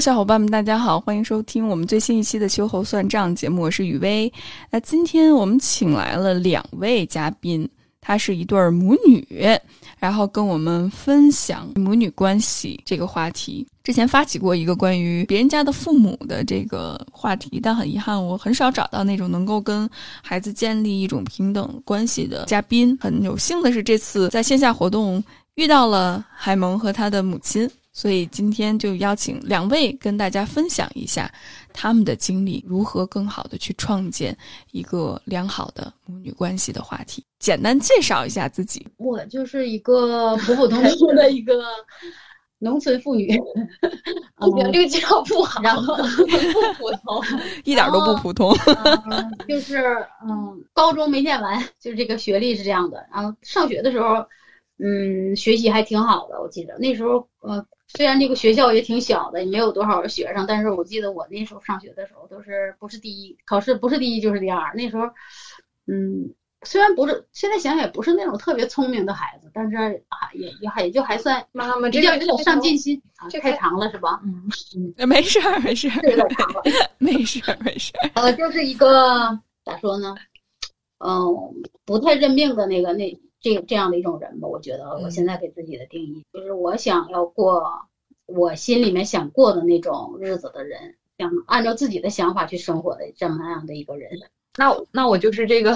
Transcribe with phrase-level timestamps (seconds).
[0.00, 4.32] 小伙伴们，大家好，欢迎收听我们最新一期的《秋后算账》节目，我是雨薇。
[4.70, 7.68] 那今天我们请来了两位嘉宾，
[8.00, 9.58] 她是一对母女，
[9.98, 13.66] 然后跟我们分享母女关系这个话题。
[13.82, 19.88] 之前发起过一个关于别人家的父母的这个话题，但很遗憾，我很少找到那种能够跟
[20.22, 22.96] 孩子建立一种平等关系的嘉宾。
[23.00, 25.22] 很有幸的是，这次在线下活动
[25.56, 27.68] 遇到了海萌和他的母亲。
[27.98, 31.28] 所以今天就邀请两位跟大家分享一下
[31.72, 34.38] 他们的经历，如何更好的去创建
[34.70, 37.24] 一个良好的母女关系的话题。
[37.40, 38.86] 简单介绍一下自己。
[38.98, 41.64] 我就是一个普普通通的一个
[42.60, 46.02] 农村妇女，你的这个介绍不好，然后不
[46.78, 47.20] 普通。
[47.64, 48.56] 一点都不普通，
[49.10, 53.04] 嗯，就是嗯，高中没念完，就是这个学历是这样的。
[53.12, 54.24] 然后上学的时候，
[54.78, 64.72] 嗯，学习还挺好的，我记得那时候呃，虽然这个学校也挺小的，也没有多少学生，但是我记得我那时候上学的时候都是不是第一，考试不是第一就是第二。
[64.74, 65.04] 那时候，
[65.86, 69.76] 嗯，虽然不是现在想想也不是那种特别聪明的孩子，但是
[70.08, 73.26] 啊也也还也就还算妈妈，比这个较有点上进心啊。
[73.28, 74.20] 这太长了是吧？
[74.24, 74.48] 嗯
[74.96, 76.62] 嗯，没事儿，没事儿，有点长了。
[76.98, 78.10] 没事儿，没事儿。
[78.14, 80.14] 呃，就是一个咋说呢，
[80.98, 81.34] 嗯、
[81.84, 84.48] 不太认命的那个那这这样的一种人吧。
[84.48, 87.62] 我觉得我现在给自己的定义、就是我想要过
[88.26, 94.10] 我心里面想过的那种日子的人，想按照自己的想法去生活的这么样的一个人。
[94.56, 95.72] 那那我就是这个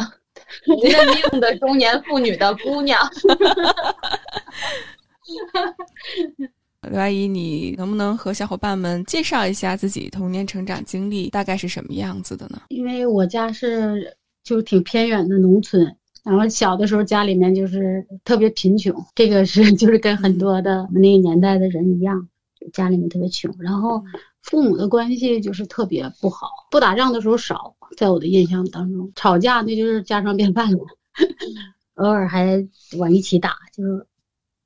[0.66, 2.98] 不认命的中年妇女的姑娘。
[6.90, 12.60] 刘阿姨，你能不能和小伙伴们介绍一下自己童年成长经历大概是什么样子的呢？
[12.70, 22.28] 因为我家是就是挺偏远的农村，然后小的时候家里面就是特别贫穷，这个是 就是跟很多的那个年代的人一样，
[22.72, 24.02] 家里面特别穷，然后
[24.42, 30.78] 父母的关系就是特别不好，不打仗的时候少，在我的印象当中，吵架那就是家常便饭了，
[31.96, 32.66] 偶尔还
[32.98, 34.06] 往一起打，就是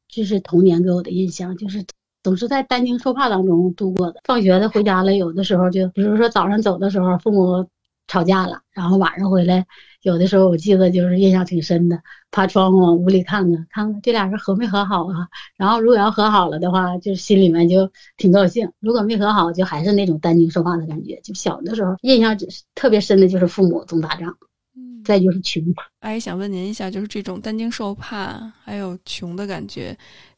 [0.08, 1.84] 这是童年给我的印象，就是。
[2.22, 4.20] 总是在担惊受怕当中度过的。
[4.24, 7.64] 放学的回家了，有的时候就，比如说早上走的时候，父母
[8.08, 9.66] 吵架了，然后晚上回来，
[10.02, 12.00] 有的时候我记得就是印象挺深的，
[12.30, 15.26] 爬窗户往屋里看看，看看这俩人和没和好啊。
[15.56, 21.20] 然后如果要和好了的话，就心里面就挺高兴；如果没和好，就还是那种担惊受怕的感觉。
[21.22, 22.36] 就小的时候印象
[22.74, 24.36] 特别深的就是父母总打仗，
[24.76, 25.62] 嗯，再就是穷。
[26.00, 29.96] 阿 姨想问您一下，就是这种担惊受怕还有穷的感觉。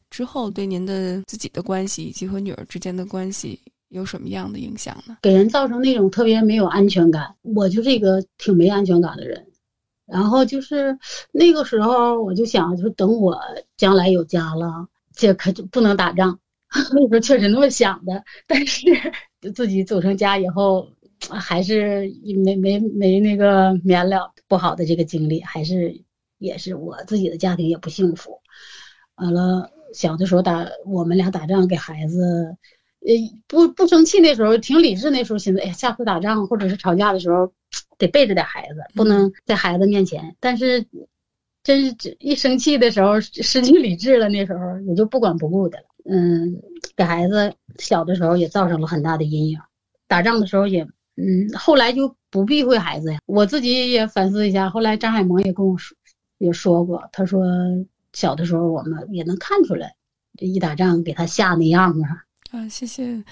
[0.09, 5.17] 之后对您的自己的关系以及和女儿之间的关系有什么样的影响呢？
[5.21, 7.35] 给人造成那种特别没有安全感。
[7.41, 9.45] 我就是一个挺没安全感的人。
[10.05, 10.97] 然后就是
[11.31, 13.39] 那个时候，我就想，就等我
[13.77, 16.39] 将来有家了，这可就不能打仗。
[16.93, 18.85] 那时候确实那么想的，但是
[19.53, 20.87] 自己组成家以后，
[21.29, 22.11] 还是
[22.43, 25.99] 没没没那个免了不好的这个经历，还是
[26.37, 28.39] 也是我自己的家庭也不幸福。
[29.15, 29.71] 完了。
[29.91, 32.55] 小的时候打我们俩打仗给孩子，
[33.01, 33.13] 呃
[33.47, 37.51] 不不生气那时候挺理智，那时候寻思，哎呀下次打仗或者是吵架的时候，
[37.97, 40.35] 得背着点孩子，不能在孩子面前。
[40.39, 40.85] 但是
[41.63, 45.85] 真是一生气的时候失去理智了，那时候也就不管不顾的了。
[46.05, 46.61] 嗯，
[46.95, 49.59] 给孩子小的时候也造成了很大的阴影。
[50.07, 50.83] 打仗的时候也，
[51.15, 53.19] 嗯，后来就不避讳孩子呀。
[53.25, 55.95] 我自己也反思一下，后来张海萌也跟我说，
[56.37, 57.43] 也说过，他说。
[58.11, 59.93] 小的时候，我们也能看出来，
[60.35, 62.01] 这一打仗给他吓那样子。
[62.51, 63.23] 啊，谢谢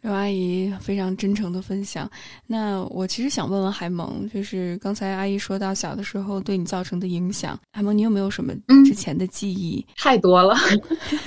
[0.00, 2.10] 刘阿姨非常真诚的分享。
[2.46, 8.52] 那我其实想问问海萌，就是刚才阿姨说到小的时候对你造成的影响，海萌，你有没有什么
[8.84, 9.78] 之前的记忆？
[9.88, 10.56] 嗯、太多了，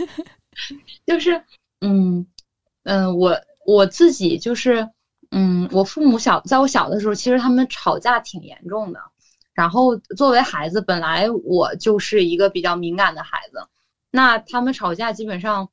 [1.07, 1.41] 就是，
[1.79, 2.25] 嗯
[2.83, 3.33] 嗯，我
[3.65, 4.87] 我自己就是，
[5.31, 8.99] 嗯，我父母小，在我小的时候，其实他们吵架挺严重的。
[9.53, 13.65] 然后作为孩子，本来我就是一个比较敏感的孩子，
[14.11, 15.67] 那他们吵架基本上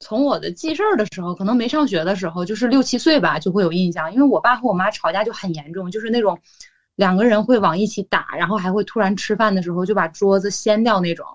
[0.00, 4.12] 从我的记事儿的时候，可能没上学的时候，就是六七岁吧，就会有印象。
[4.12, 6.38] 因为我爸和我妈吵架就很严重，就是那种
[6.96, 11.26] 两个人会往一起打，然后还会突然吃饭的时候就把桌子掀掉那种。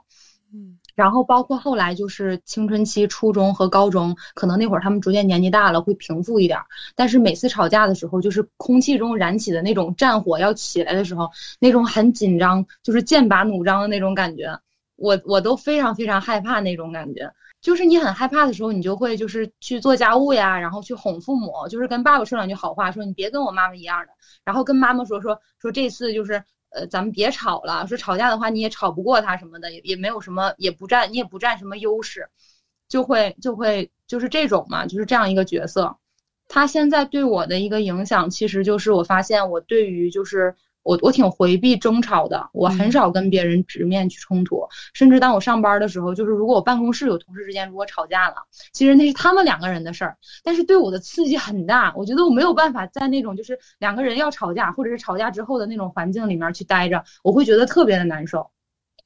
[0.51, 6.65] 嗯，然后包括后来就是青春期、初中和高中，可能那会儿他们逐渐年纪大了，会平复一点儿。
[6.95, 11.29] 但是每次吵架的时候，就是空气中燃起的那种战火要起来的时候，
[11.59, 14.59] 那种很紧张，就是剑拔弩张的那种感觉，
[14.95, 17.31] 我我都非常非常害怕那种感觉。
[17.65, 24.11] 就是你很害怕的时候，你就会就是去做家务呀，然后去哄父母，就是跟爸爸说两句好话，说你别跟我妈妈一样的，
[24.43, 32.29] 然后跟妈妈说说说这次就是呃咱们别吵了，说吵架的话你也吵不过他什么的，也也没有什么也不占你也不占什么优势，
[32.87, 35.97] 就会就会就是这种嘛，就是这样一个角色。
[36.47, 40.55] 他现在对我的一个影响，其实就是我发现我对于就是。
[40.85, 48.35] 我我挺回避争吵的，我很少跟别人直面去冲突，甚至当我上班的时候，就是如果我办公室有同事之间如果吵架了，
[48.71, 58.51] 其实那是他们两个人的事儿，但是对我的刺激很大，我觉得我没有办法在那种就是两个人要吵架，或者是吵架之后的那种环境里面去待着，我会觉得特别的难受，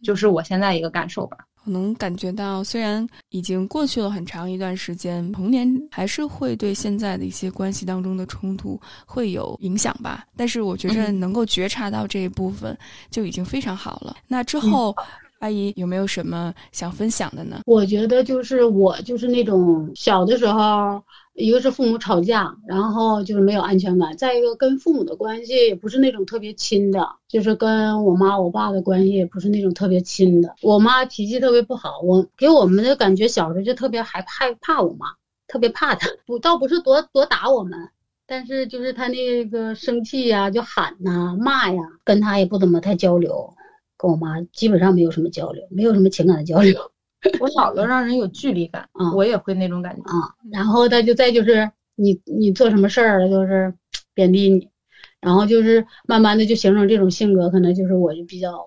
[0.03, 1.37] 就是我现在一个感受吧。
[1.69, 10.25] 我能感觉到，虽然已经过去了很长一段时间，童年还是会对现在的一些关系当中的冲突会有影响吧。
[10.35, 12.75] 但是我觉着能够觉察到这一部分
[13.11, 14.17] 就已经非常好了。
[14.27, 14.95] 那之后，
[15.39, 17.61] 阿姨有没有什么想分享的呢？
[17.65, 21.01] 我觉得就是我就是那种小的时候。
[21.35, 30.53] 一个是父母吵架，然后就是没有安全感；再一个跟父母的关系也不是那种特别亲的，就是跟我妈我爸的关系也不是那种特别亲的。
[30.61, 35.05] 我妈脾气特别不好，我给我们的感觉小时候就特别害害怕我妈，
[35.47, 36.09] 特别怕她。
[36.25, 37.87] 不倒不是多多打我们，
[38.27, 43.53] 但是就是她那个生气呀，就喊呐骂呀，跟她也不怎么太交流，
[43.99, 46.91] 跟我妈基本上没有什么交流，没有什么情感的交流。
[47.41, 50.33] 我姥姥让人有距离感，啊，我也会那种感觉啊。
[50.53, 53.73] 然后他就再就是你你做什么事儿了，就是
[54.13, 54.69] 贬低你，
[55.19, 58.57] 然后就是慢慢的就形成这种性格，可能就是我就比较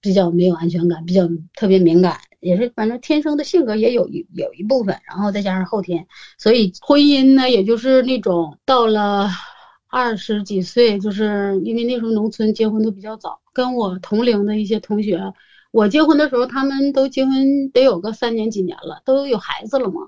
[0.00, 6.04] 比较没有安全感，比较特别敏感，也是反正天生的性格也有一有一部分，然后再加上后天，
[6.36, 9.28] 所以婚姻呢，也就是那种到了
[9.94, 15.20] 二十几岁，就是因为那时候农村结婚都比较早，跟我同龄的一些同学。
[15.70, 20.00] 我结婚的时候，他们都结婚得有个三年几年了，都有孩子了嘛。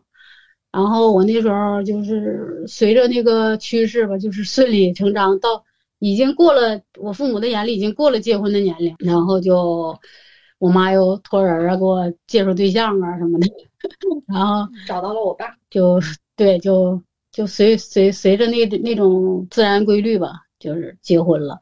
[0.72, 5.64] 然后我那时候就是随着那个趋势吧，就是顺理成章到
[6.00, 9.96] 已经过了我父母的眼里已经过了结婚的年龄，然后就
[10.58, 13.46] 我妈又托人啊给我介绍对象啊什么的，
[14.26, 16.00] 然后找到了我爸，就
[16.34, 17.00] 对，就
[17.36, 21.60] 就随随随着那那种自然规律吧，就是结婚了。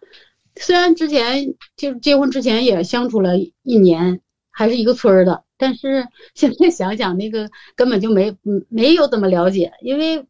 [0.54, 4.20] 虽然之前就是结婚之前也相处了一年，
[4.52, 6.06] 还是一个村儿的，但是
[6.36, 8.36] 现在想想那个根本就没
[8.68, 10.24] 没有怎么了解，因为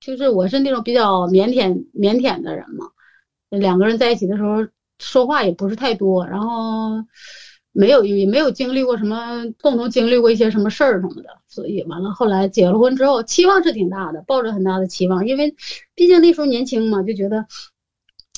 [0.00, 2.86] 就是我是那种比较腼腆腼腆的人嘛，
[3.48, 4.66] 两个人在一起的时候
[4.98, 6.96] 说话也不是太多，然后
[7.80, 15.54] 没有也没有经历过什么共同经历过一些什么事儿什么的，所以完了后来结了婚之后期望是挺大的，抱着很大的期望，因为
[15.94, 17.46] 毕竟那时候年轻嘛，就觉得。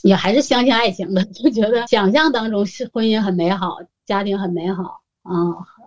[0.05, 5.31] 也还是相信爱情的，就觉得想象当中是婚姻很美好，家庭很美好啊，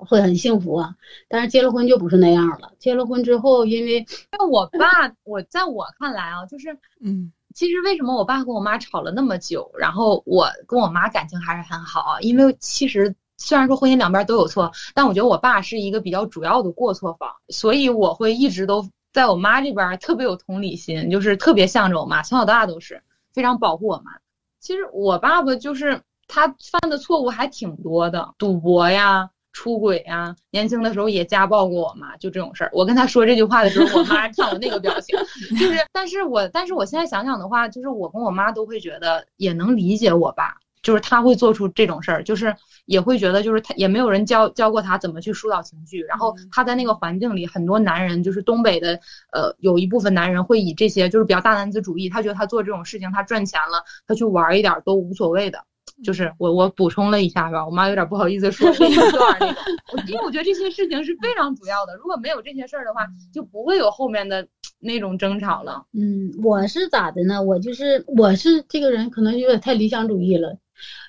[0.08, 0.96] 会很幸福啊。
[1.28, 2.72] 但是结了婚就不是那样了。
[2.80, 4.88] 结了婚之后，因为那我爸，
[5.26, 6.70] 我在我看来啊，就是
[7.02, 12.22] 嗯，其实为什么我爸跟我妈吵了那么久，然后我跟我妈感情还是很好啊？
[12.22, 23.02] 因为其实虽然说婚姻两边都有错，但我觉得我爸是一个比较主要的过错方，所以我会一直都在我妈这边特别有同理心，就是特别向着我妈，从小到大都是。
[23.34, 24.14] 非常保护我妈。
[24.62, 32.70] 其实我爸爸就是他犯的错误还挺多的，赌博呀、出轨呀，年轻的时候也家暴过我妈，就这种事儿。
[32.72, 35.20] 我跟他说这句话的时候，我妈看我那个表情，
[35.60, 40.56] 就是，但是我，但是我现在想想的话，就是我跟我妈都会觉得也能理解我爸。
[40.86, 49.00] 就是他会做出这种事儿，就是也会觉得，就是他也没有人教教过他怎么去疏导情绪，然后他在那个环境里，很多男人就是东北的，
[49.34, 55.58] 呃，有一部分男人会以这些就是比较大男子主义，他觉得他做这种事情，他赚钱了，他去玩一点都无所谓的。
[56.04, 57.66] 就是我我补充了一下吧？
[57.66, 64.46] 我妈有点不好意思说这一段那个，因为我觉得这些事情是非常主要的，如果没有这些事儿的话，就不会有后面的
[64.80, 65.84] 那种争吵了。
[65.94, 67.42] 嗯，我是咋的呢？
[67.42, 70.58] 我就是我是这个人可能有点太理想主义了。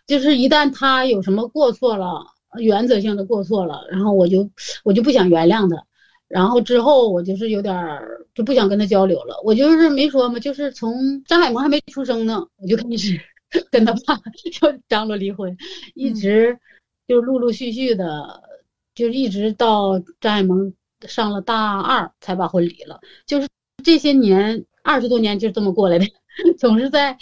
[0.07, 2.25] 就是一旦他有什么过错了，
[2.59, 4.49] 原则性的过错了，然后我就
[4.85, 5.85] 我就不想原谅他，
[6.29, 9.41] 然后之后我就是有点儿就不想跟他交流了。
[9.45, 13.21] 我就是没说嘛，就是从张海萌还没出生呢，我就开始
[13.71, 14.17] 跟他爸
[14.53, 15.57] 就张罗离婚，
[15.95, 16.59] 一直
[17.07, 18.43] 就陆陆续续的，
[18.95, 20.73] 就一直到张海萌
[21.07, 23.01] 上了大二才把婚离了。
[23.27, 23.49] 就是
[23.85, 26.07] 这些年二十多年就这么过来的，
[26.59, 27.17] 总是在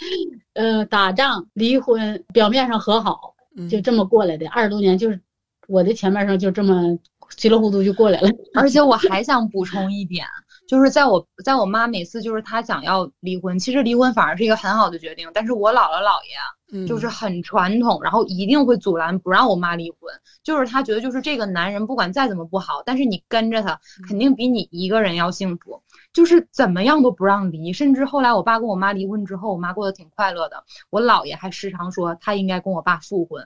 [0.53, 3.33] 呃打仗、离婚，表面上和好，
[3.69, 4.47] 就这么过来的。
[4.49, 5.19] 二十多年就是
[5.67, 6.97] 我的前半生就这么
[7.37, 8.29] 稀里糊涂就过来了。
[8.55, 10.25] 而且我还想补充一点。
[10.67, 15.29] 就是在我在我妈每次就是她想要离婚，其实离婚反而是一个很好的决定。
[15.31, 19.99] 但是我姥姥姥爷就是很传统，然后一定会阻拦不让我妈离婚。
[20.43, 25.83] 就是他觉得就是这个男人不管再怎么不好，但是你跟着他肯定比你一个人要幸福。
[26.15, 27.73] 就是怎么样都不让离。
[27.73, 30.63] 甚至后来我爸跟我妈离婚之后，我妈过得挺快乐的。
[30.89, 33.45] 我姥爷还时常说他应该跟我爸复婚。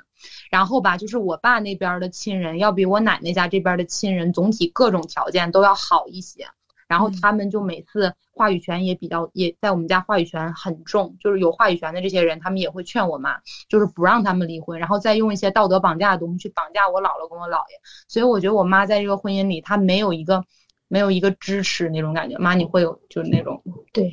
[0.52, 6.48] 然后吧，就是我爸那边的亲人要比我奶奶家这边的亲人总体各种条件都要好一些。
[6.88, 17.80] 然后他们就每次话语权也比较，也在我们家话语权很重，就是有话语权的这些人，他们也会劝我妈，就是不让他们离婚，然后再用一些道德绑架的东西去绑架我姥姥跟我姥爷。
[18.08, 20.44] 所以我觉得我妈在这个婚姻里，她没有一个
[20.90, 22.38] 没有一个支持那种感觉。
[22.38, 23.64] 妈，你会有就是那种？
[23.94, 24.12] 对，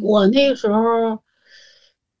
[0.00, 1.18] 我那个时候，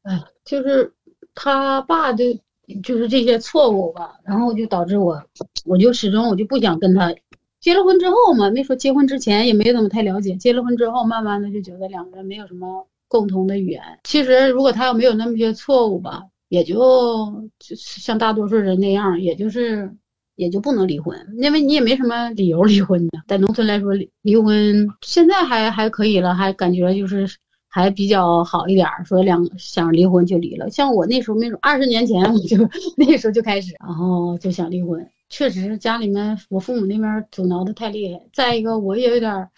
[0.02, 0.92] 哎，就是
[1.34, 2.42] 他爸的，
[2.82, 5.22] 就是这些错误吧，然后就导致我，
[5.64, 7.14] 我就始终我就不想跟他。
[7.60, 10.34] 结了婚之后嘛，没说结婚之前也没怎么太了解。
[10.34, 13.80] 结了婚之后，慢慢的就觉得两个人没有什么共同的语言。
[14.02, 19.94] 其实如果他要没有那么些错误吧，也就就像大多数人那样，也就是
[20.36, 23.22] 也就不能离婚，因为你也没什么理由离婚的。
[23.28, 27.28] 在农村来说，离婚现在还还可以了，还感觉就是
[27.68, 28.88] 还比较好一点。
[29.04, 30.70] 说两想离婚就离了。
[30.70, 32.56] 像我那时候没准二十年前我就
[32.96, 35.06] 那时候就开始，然后就想离婚。
[35.28, 38.20] 确实家里面我父母那边阻挠的太厉害。
[38.32, 39.48] 再一个，我也有点，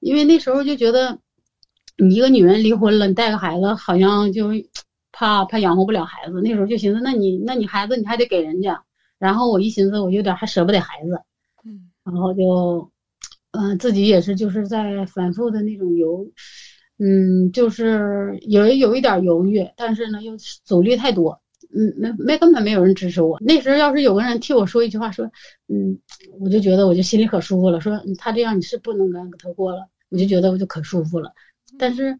[0.00, 1.18] 因为那时候就觉得，
[1.98, 4.48] 你一个女人离婚了，你带个孩子，好像就
[5.12, 6.40] 怕怕养活不了孩子。
[6.42, 8.82] 那时候就寻思，那你那你孩子你还得给人家。
[9.20, 11.20] 然后我一寻思，我有点还舍不得孩子，
[11.64, 12.90] 嗯，然后就，
[13.52, 16.28] 嗯，自己也是就是在反复的那种犹，
[16.98, 21.40] 嗯，就是有有一点犹豫，但是呢又阻力太多。
[21.72, 23.38] 嗯，没没根本没有人支持我。
[23.40, 25.24] 那时候要是有个人替我说一句话，说，
[25.68, 25.96] 嗯，
[26.40, 27.80] 我就觉得我就心里可舒服了。
[27.80, 31.32] 说他这样你是不能跟他过了，我就觉得我就可舒服了。
[31.78, 32.18] 但是，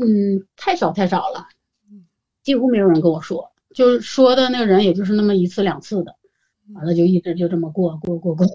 [0.00, 1.46] 嗯，太少太少了，
[2.42, 6.14] 几乎没有人跟我说，就是说的那个人也就是那么一次两次的，
[6.74, 8.46] 完了就一直就这么过过过过。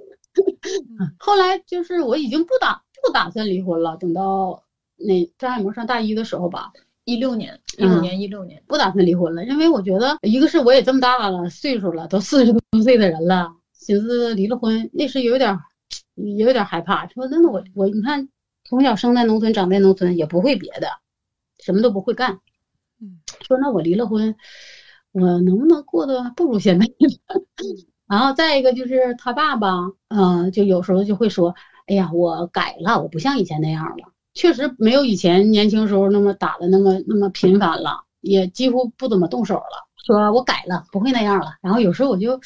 [1.17, 4.63] 后来就是我已经不打不打算离婚了，等到
[4.97, 6.71] 那张海萌上大一的时候吧。
[7.07, 15.55] 一六年，一五年，一六年不打算离婚了，因为我觉得一个是我也这么大了，岁数了，都四十多岁的人了，寻思离了婚，那时有点，
[16.15, 17.05] 也有点害怕。
[17.09, 18.27] 说那我我你看，
[18.67, 20.87] 从小生在农村，长在农村，也不会别的，
[21.59, 22.39] 什么都不会干。
[22.99, 24.35] 嗯，说那我离了婚，
[25.15, 26.85] 我能不能过得不如现在？
[28.05, 29.69] 然后再一个就是他爸爸，
[30.09, 31.55] 嗯，就有时候就会说，
[31.87, 34.11] 哎呀，我改了，我不像以前那样了。
[34.33, 39.87] 确实没有以前年轻时候那么打的那么那么频繁了，也几乎不怎么动手了。
[40.05, 41.53] 说我改了，不会那样了。
[41.61, 42.37] 然后有时候我就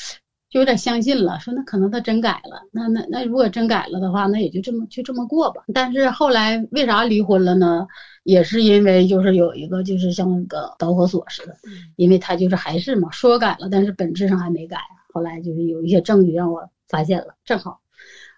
[0.50, 2.62] 就有点相信了，说那可能他真改了。
[2.72, 5.64] 那那那如果真改了的话，那也就这么就这么过吧。
[5.74, 7.88] 但是后来为啥离婚了呢？
[8.30, 11.56] 也是因为就是有一个就是像那个导火索似的，
[11.96, 14.78] 因为他就是还是嘛说改了，但是本质上还没改。
[15.12, 17.80] 后来就是有一些证据让我发现了，正好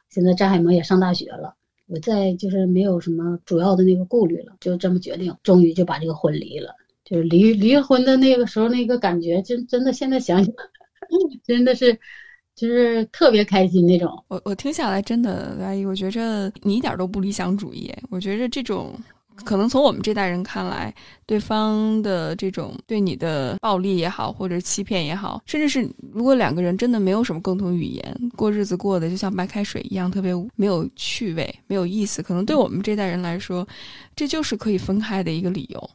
[0.10, 1.56] 现在张海萌也上大学了。
[1.88, 6.74] 我再就是没有什么主要的那个顾虑了，就这么决定，终于就把这个婚离了。
[7.04, 10.54] 就是离离婚的那个时候那个感觉，真真的现在想想，
[11.44, 11.94] 真的是
[12.56, 14.10] 就是特别开心那种。
[14.30, 17.94] 我我听下来真的，阿姨，我觉着你一点都不理想主义。
[18.10, 18.94] 我觉着这种。
[19.44, 20.94] 可能从我们这代人看来，
[21.26, 33.68] 对方的这种对你的暴力也好，或者欺骗也好，甚至是如果两个人真的没有什么共同语言，过日子过得就像白开水一样，特别没有趣味、没有意思，可能对我们这代人来说，
[34.16, 35.90] 这就是可以分开的一个理由。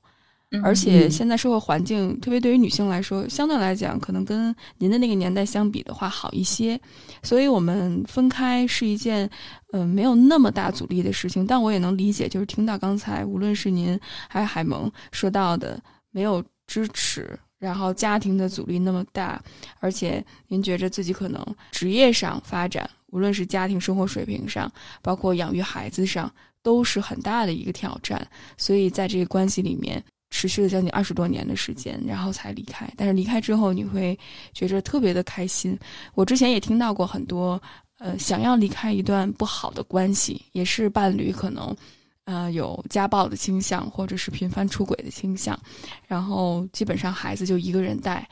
[0.63, 6.81] 而且现在社会环境，特别对于女性来说，相对来讲，可能跟您的那个年代相比的话好一些，
[7.27, 9.29] 所以我们分开是一件，
[9.73, 11.45] 嗯，没有那么大阻力的事情。
[11.45, 19.43] 但我也能理解，就是听到刚才无论是您还是海萌说到的，没有支持，然后家庭的阻力那么大，
[19.81, 24.71] 而且您觉着自己可能职业上发展，无论是家庭生活水平上，
[25.03, 28.25] 包括养育孩子上，都是很大的一个挑战。
[28.57, 30.01] 所以在这个关系里面。
[30.31, 32.91] 持续了将近二十多年的时间，然后才离开。
[32.97, 34.19] 但是离开之后，你会
[34.53, 35.79] 觉着特别的开心。
[36.15, 37.61] 我之前也听到过很多，
[37.99, 41.77] 呃，想要离开一段不好的关系，也是伴侣可能，
[42.25, 45.59] 呃，有家暴的倾向，或者是频繁出轨的倾向，
[46.07, 48.29] 然后基本上孩子就一个人带，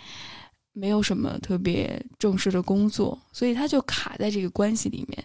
[0.72, 5.24] 没有什么特别正式的工作，所以他就卡在这个关系里面。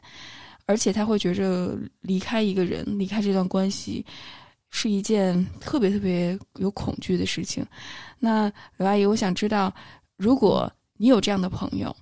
[0.66, 4.06] 而且他会觉着离开一个人、离开这段关系
[4.70, 7.66] 是一件特别特别有恐惧的事情。
[8.20, 9.74] 那刘阿姨，我想知道，
[10.18, 11.96] 如果你有这样的朋友，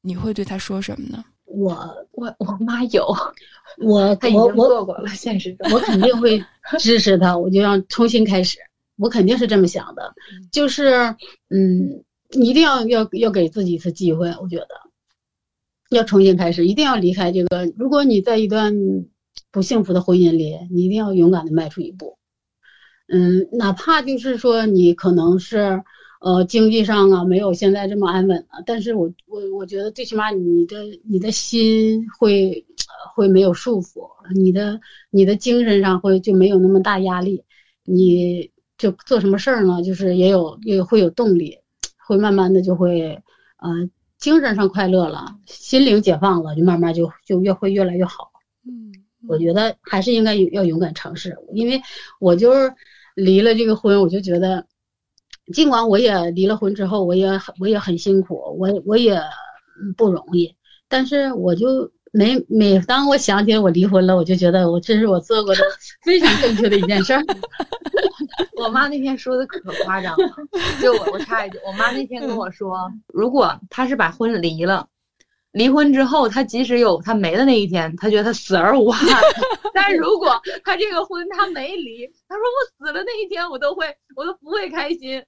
[0.00, 1.24] 你会对他说什么呢？
[1.44, 1.74] 我
[2.12, 3.06] 我我妈有，
[3.78, 5.72] 我她已经我我做过了，现实中。
[5.72, 6.44] 我肯定会
[6.78, 8.58] 支持他，我就要重新开始，
[8.96, 10.14] 我肯定是这么想的，
[10.52, 10.92] 就是
[11.48, 14.68] 嗯，你一定要要要给自己一次机会，我觉得
[15.88, 17.64] 要重新开始，一定要离开这个。
[17.76, 18.74] 如果你在一段
[19.50, 22.18] 不幸福的婚姻里，你一定要勇敢的迈出一步，
[23.08, 25.82] 嗯，哪怕就是说你可能是。
[26.20, 28.60] 呃，经济上啊，没有现在这么安稳了。
[28.66, 32.66] 但是我我我觉得最起码你的你的心会
[33.14, 34.00] 会没有束缚，
[34.34, 37.44] 你的你的精神上会就没有那么大压力，
[37.84, 39.80] 你就做什么事儿呢？
[39.80, 41.56] 就是也有也会有动力，
[42.04, 43.22] 会慢慢的就会
[43.58, 43.88] 呃
[44.18, 48.32] 精神上快乐了，心灵解放了，就慢慢就就越会越来越好。
[49.28, 51.80] 嗯，我觉得还是应该有要勇敢尝试，因为
[52.18, 52.72] 我就是
[53.14, 54.66] 离了这个婚，我就觉得。
[55.54, 59.18] 尽管我也离了婚之后，我也很我也很辛苦，我我也
[59.96, 60.54] 不容易，
[60.90, 65.62] 但是我就每每当我想起来我离婚了，我就觉得我这是我做过的
[66.04, 67.24] 非常正确的一件事儿。
[68.62, 70.28] 我妈那天说的可夸张了，
[70.82, 74.86] 就我我插一句，我妈那天跟我说，如果她是把婚离了。
[75.52, 79.20] 离婚之后，他即使有他没的那一天，他觉得他死而无憾。
[79.74, 85.22] 但如果他这个婚他没离，他说我死了那一天，我都会，我都不会开心，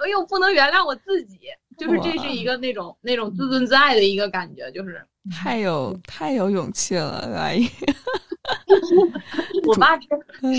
[0.00, 1.38] 我又不能原谅我自己，
[1.78, 7.68] 就是这是一个那种那种自尊自爱的一个感觉，就是太有太有勇气了，阿姨。
[9.66, 10.06] 我爸是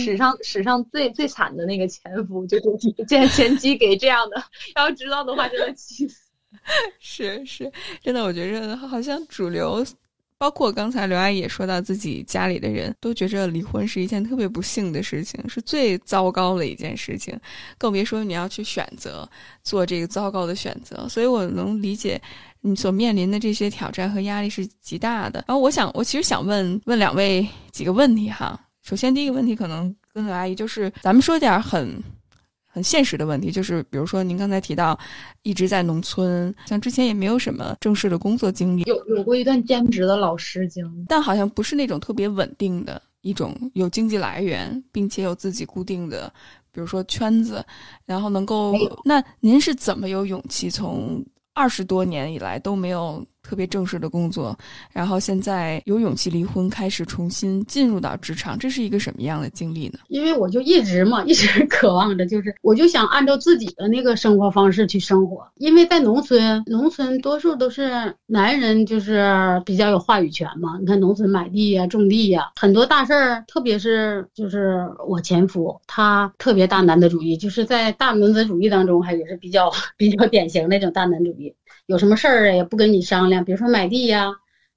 [0.03, 4.43] 史上史上最最惨的那个前夫，就是前前妻给这样的，
[4.75, 6.26] 要知道的话，真的气死。
[6.99, 7.71] 是是，
[8.03, 9.85] 真的，我觉着好像主流，
[10.37, 17.39] 包括刚才刘阿姨也说到，自己家里的人都觉着离婚是一件特别不幸的事情，是最糟糕的一件事情，
[17.77, 19.27] 更别说你要去选择
[19.63, 21.07] 做这个糟糕的选择。
[21.09, 22.21] 所以我能理解
[22.61, 25.43] 你所面临的这些挑战和压力是极大的。
[25.47, 28.59] 然后我想，我其实想问问两位几个问题哈。
[28.83, 32.03] 首先第一个问题可能跟刘阿姨就是，咱们说点很。
[32.77, 34.95] 很现实的问题就是，比如说您刚才提到
[35.41, 46.31] 一直在农村，像之前也没有什么正式的工作经历，有有过一段兼职的老师经历，但好像不是那种特别稳定的一种有经济来源，并且有自己固定的，
[46.71, 47.65] 比如说圈子，
[48.05, 48.75] 然后能够。
[49.03, 53.25] 那您是怎么有勇气从二十多年以来都没有？
[53.47, 54.53] 特别正式的工作，
[54.91, 59.99] 然后现在有勇气离婚，开始重新进入到职场，这是一个什么样的经历呢？
[60.09, 65.47] 因为我就一直嘛，一直 渴望着，就是我就想按照自己的那个生活方式去生活。
[65.55, 70.77] 因为在农村，农村多数都是男人，就是比较有话语权嘛。
[70.81, 81.53] 你看农村买地呀、种地呀，很多大事儿，特别是就是我前夫，他特别大男子主义，就是在大男子主义当中，还也是比较 比较典型那种大男子主义。
[81.87, 83.43] 有什么事儿啊，也不跟你商量。
[83.43, 84.31] 比如说买地呀，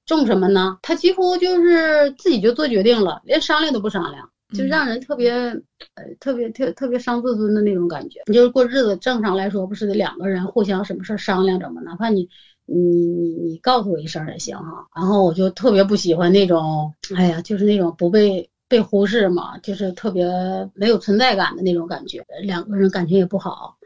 [0.07, 0.79] 种什么呢？
[0.81, 8.21] 他几乎就是自己就做决定了，连商量都不商量，就让人特别呃特别特特别伤自尊的那种感觉。
[8.27, 11.81] 你就是过日子，正常来说不是得两个人互相什么事儿商量着吗？
[11.85, 12.29] 哪怕你
[12.67, 14.87] 你你你告诉我一声也行哈。
[14.95, 20.25] 然后我就特别不喜欢那种，哎呀，就是那种不被被忽视嘛，就是特别
[20.75, 23.77] 没有存在感的那种感觉，两个人感情也不好。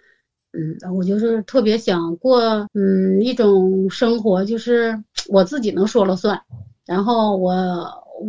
[0.56, 2.40] 嗯，我就是特别想过，
[2.74, 6.40] 嗯，一种生活，就是我自己能说了算，
[6.86, 7.52] 然后我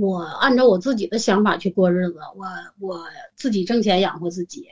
[0.02, 2.46] 我按照我自己的想法去过日子，我
[2.88, 3.04] 我
[3.36, 4.66] 自己挣钱养活自己，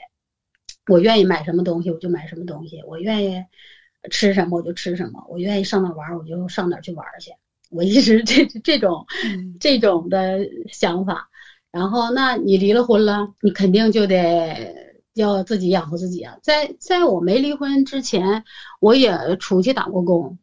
[0.87, 3.45] 我愿意买什么东西我就买什么东西，我愿意
[4.09, 7.31] 吃什么我就吃什么，我愿意上哪玩我就上哪去玩去，
[7.69, 9.05] 我一直 这这种
[9.59, 10.39] 这种的
[10.71, 11.29] 想法，
[11.71, 14.82] 然后那你离了婚了，你肯定就得。
[15.13, 16.37] 要自己养活自己啊！
[16.41, 18.43] 在在我没离婚之前，
[18.79, 20.39] 我也出去打过工，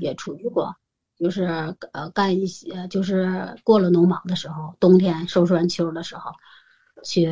[0.00, 0.74] 也出去过，
[1.18, 1.44] 就是
[1.92, 6.30] 呃干一些，就是过了农忙的时候，冬天收拾完秋的时候，
[7.04, 7.30] 去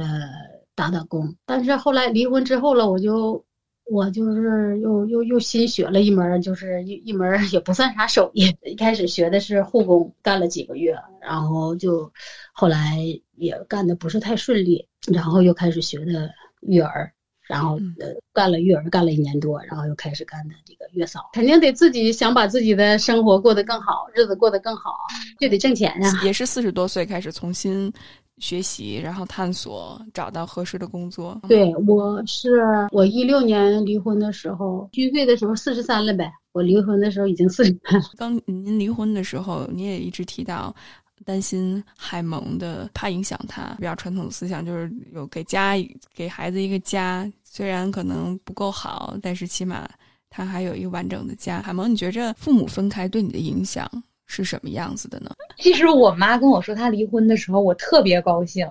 [0.74, 1.34] 打打工。
[1.46, 3.42] 但是后来离婚之后了，我就
[3.86, 8.54] 我就是又又又新学了一门，就是一一门也不算啥手艺。
[8.64, 12.12] 一开始学的是护工，干了几个月，然后就
[12.52, 12.98] 后来
[13.36, 16.30] 也干的不是太顺利，然后又开始学的。
[16.62, 17.12] 育儿，
[17.48, 24.96] 然后呃干了育儿，干了一年多，然后又开始干的这个月嫂，肯定得自己想把自己的生活过得更好，日子过得更好，
[25.38, 26.20] 就得挣钱呀。
[26.24, 27.92] 也是四十多岁开始重新
[28.38, 31.40] 学习，然后探索，找到合适的工作。
[31.48, 36.32] 对，我是我一六年离婚的时候，虚岁的时候四十三了呗。
[36.52, 38.02] 我离婚的时候已经四十三。
[38.18, 40.74] 刚您离婚的时候，您也一直提到。
[41.24, 43.74] 担心海萌的，怕影响他。
[43.78, 45.74] 比较传统的思想就是有给家
[46.14, 49.88] 给孩子一个家，虽然可能不够好，但是起码
[50.30, 51.60] 他还有一个完整的家。
[51.62, 53.90] 海萌，你觉着父母分开对你的影响
[54.26, 55.30] 是什么样子的呢？
[55.58, 58.70] 其实我妈跟我说她离婚的时候，我特别高兴。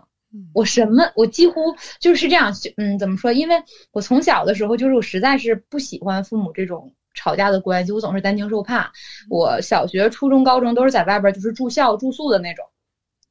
[0.54, 1.04] 我什么？
[1.16, 2.54] 我几乎就是这样。
[2.78, 3.34] 嗯，怎么说？
[3.34, 3.56] 因为
[3.92, 6.94] 我从小的时候，就是我实在是不喜欢父母这种。
[7.13, 8.91] 吵架的关系，我总是担惊受怕。
[9.30, 12.65] 我小学、初中、高中都是在外边，就是住校住宿的那种。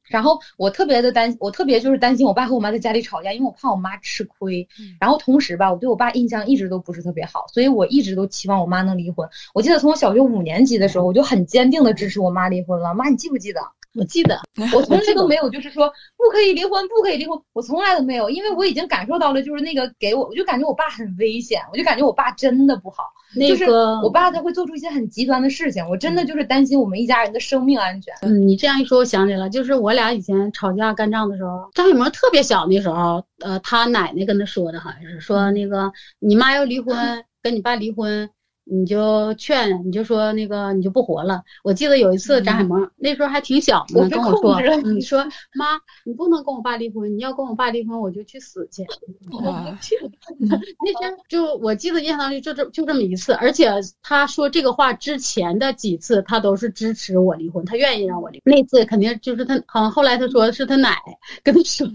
[0.09, 4.67] 然后我特别的担，我特别就是担心我爸和我妈在家里吵架，因为我怕我妈吃亏。
[4.99, 9.29] 然后同时吧，我对我爸印象一直都不是特别好，所以我一直都期望我妈能离婚。
[9.53, 12.93] 我记得从我小学五年级的时候，我就很坚定的支持我妈离婚了。
[12.93, 13.61] 妈，你记不记得？
[13.93, 14.39] 我记得，
[14.73, 23.03] 我从来都 没有就是说不可以离婚，不可以离婚，我从来都没有，因为我已经感受到了，就是那个给我，我就感觉我爸很危险，我就感觉我爸真的不好，
[23.39, 23.65] 就是
[24.03, 28.13] 我爸他会做出一些很极端的事情，我真的就是担心我们一家人的生命安全。
[28.21, 38.29] 嗯，你这样一说，我想起来了，就是我俩以前吵架干仗的时候，张雨萌特别小那时候，呃，他奶奶跟他说的好像是说那个你妈要离婚，跟你爸离婚。
[38.63, 41.43] 你就劝，你就说那个你就不活了。
[41.63, 45.23] 我记得有一次张海萌那时候还挺小呢，跟我说，你说
[45.55, 48.85] 妈，你不能跟我爸离婚，你要跟我爸离婚，我就去死去。
[50.39, 53.69] 那天就我记得印象当中就这就这么一次，而且
[54.01, 58.41] 他说这个话之前的几次他都是支持我离婚，他愿意让我离。
[58.45, 60.95] 那次肯定就是他，好像后来他说是他奶
[61.43, 61.87] 跟他说。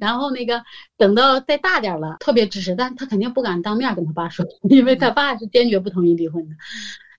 [0.00, 0.62] 然后那个
[0.96, 6.54] 等到再大点了，特别支持，但他肯定不敢当面跟他爸说， 因为他爸是坚决不同意离婚的，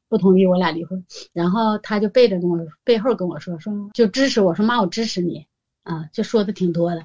[0.09, 1.03] 不同意我俩离婚。
[1.33, 5.45] 然后他就背着跟我背后跟我说说就支持我说妈我支持你
[5.83, 7.03] 啊，就说的挺多的。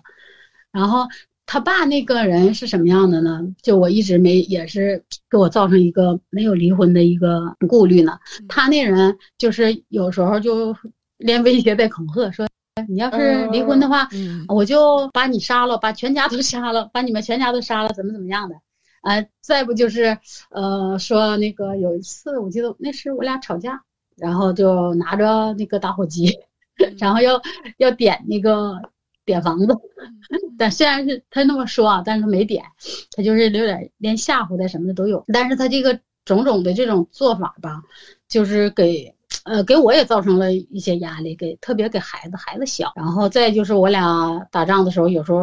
[0.71, 1.07] 然后
[1.47, 3.43] 他爸那个人是什么样的呢？
[3.63, 8.19] 就我一直没也是给我造成一个没有离婚的一个顾虑呢。
[8.49, 10.77] 他那人就是有时候就
[11.19, 12.47] 连威胁带恐吓说。
[12.89, 14.09] 你要是离婚的话，
[14.49, 18.55] 我就把你杀了，把全家都杀了， 把你们全家都杀了，怎么怎么样的？
[19.03, 20.17] 呃，再不就是，
[20.51, 23.83] 呃，说那个有一次，我记得那是我俩吵架，
[24.17, 26.39] 然后就拿着那个打火机，
[26.99, 27.43] 然后要
[27.77, 28.81] 要点那个
[29.27, 29.67] 点房子，
[30.57, 32.65] 但虽然是他那么说啊，但是他没点，
[33.15, 37.83] 他就是有点连吓唬的什么的都有，但是他这个种种的这种做法吧，
[38.29, 39.15] 就是给。
[39.45, 45.41] 呃，给我也造成了一些压力，给特别给孩子，孩子小，然后再就是我俩打仗的时候，有时候，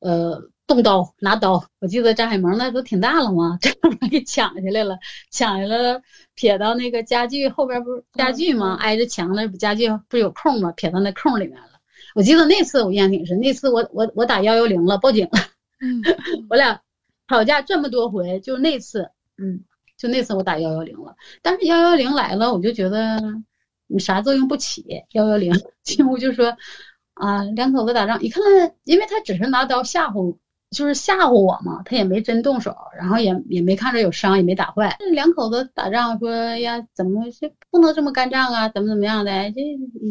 [0.00, 4.98] 呃，动刀拿刀，我记得张海萌那都挺大了嘛， 正好给抢下来了，
[5.30, 6.00] 抢下来了
[6.34, 8.76] 撇到那个家具后边，不是家具吗？
[8.80, 10.72] 挨着墙那不家具不是有空吗？
[10.72, 11.68] 撇到那空里面了。
[12.14, 15.38] 我记得那次我印象挺深，那次我我我打幺幺零了，报警了。
[15.80, 16.02] 嗯，
[16.50, 16.80] 我俩
[17.28, 19.62] 吵架这么多回，就那次，嗯。
[20.02, 23.22] 就那次我打幺幺零了，但是幺幺零来了，我就觉得
[23.86, 24.84] 你啥作用不起。
[25.12, 25.52] 幺幺零
[25.84, 26.56] 进屋就说
[27.14, 28.42] 啊，两口子打仗，一看，
[28.82, 30.36] 因为他只是拿刀吓唬，
[30.72, 34.96] 就是吓唬我嘛，他也没真动手，然后也也没看着有伤，也没打坏。
[35.12, 38.68] 两口子打仗说呀，怎么这不能这么干仗啊？
[38.70, 39.30] 怎么怎么样的？
[39.52, 39.60] 这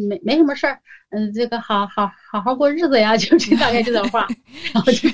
[0.08, 4.26] 没没什么事儿，嗯，这个好好好好过日子呀， 就这大概这段话，
[4.72, 5.10] 然后就。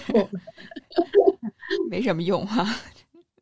[1.90, 2.64] 没什么用哈，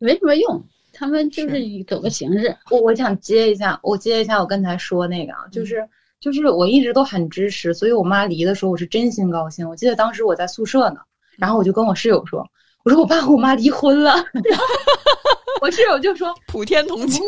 [0.00, 0.64] 没什么用。
[0.98, 5.86] 他们就是以走个形式，我我想接一下，我接一下我刚才说那个啊，就是
[6.18, 9.68] 就是我一直都很支持，所以我妈离的时候我是真心高兴。
[9.68, 11.00] 我记得当时我在宿舍呢，
[11.36, 12.48] 然后我就跟我室友说，
[12.82, 14.14] 我说我爸和我妈离婚了，
[15.60, 17.22] 我室友就说普天同庆，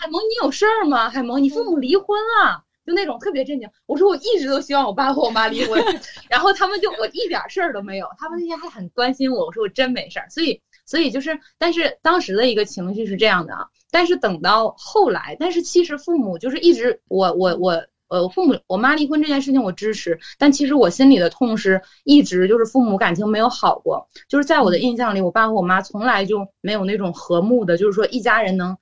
[0.00, 1.10] 海萌你有事儿吗？
[1.10, 3.68] 海萌你父母离婚了，就那种特别震惊。
[3.86, 5.82] 我说我一直都希望我爸和我妈离婚，
[6.30, 10.60] 然后他们就我一点事儿都没有，他们那天还很关心我，我说我真没事儿，所以。
[10.90, 13.64] 所以就是，但是当时的一个情绪是这样的啊。
[13.92, 24.08] 但是等到后来，但是其实父母就是一直，我我我呃，父母我妈离婚这件事情我支持，但其实我心里的痛是一直就是父母感情没有好过。
[24.28, 28.76] 就是在我的印象里，我爸和我妈从来就没有那种和睦的，就是说一家人能，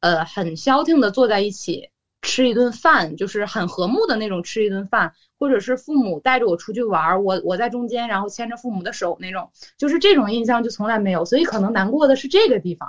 [0.00, 1.88] 呃，很消停的坐在一起
[2.24, 5.12] 吃一顿饭，就是很和睦的那种吃一顿饭。
[5.36, 12.88] 或者是父母带着我出去玩，我我在中间，然后牵着父母的手那种，就是这种印象就从来没有，所以可能难过的是这个地方，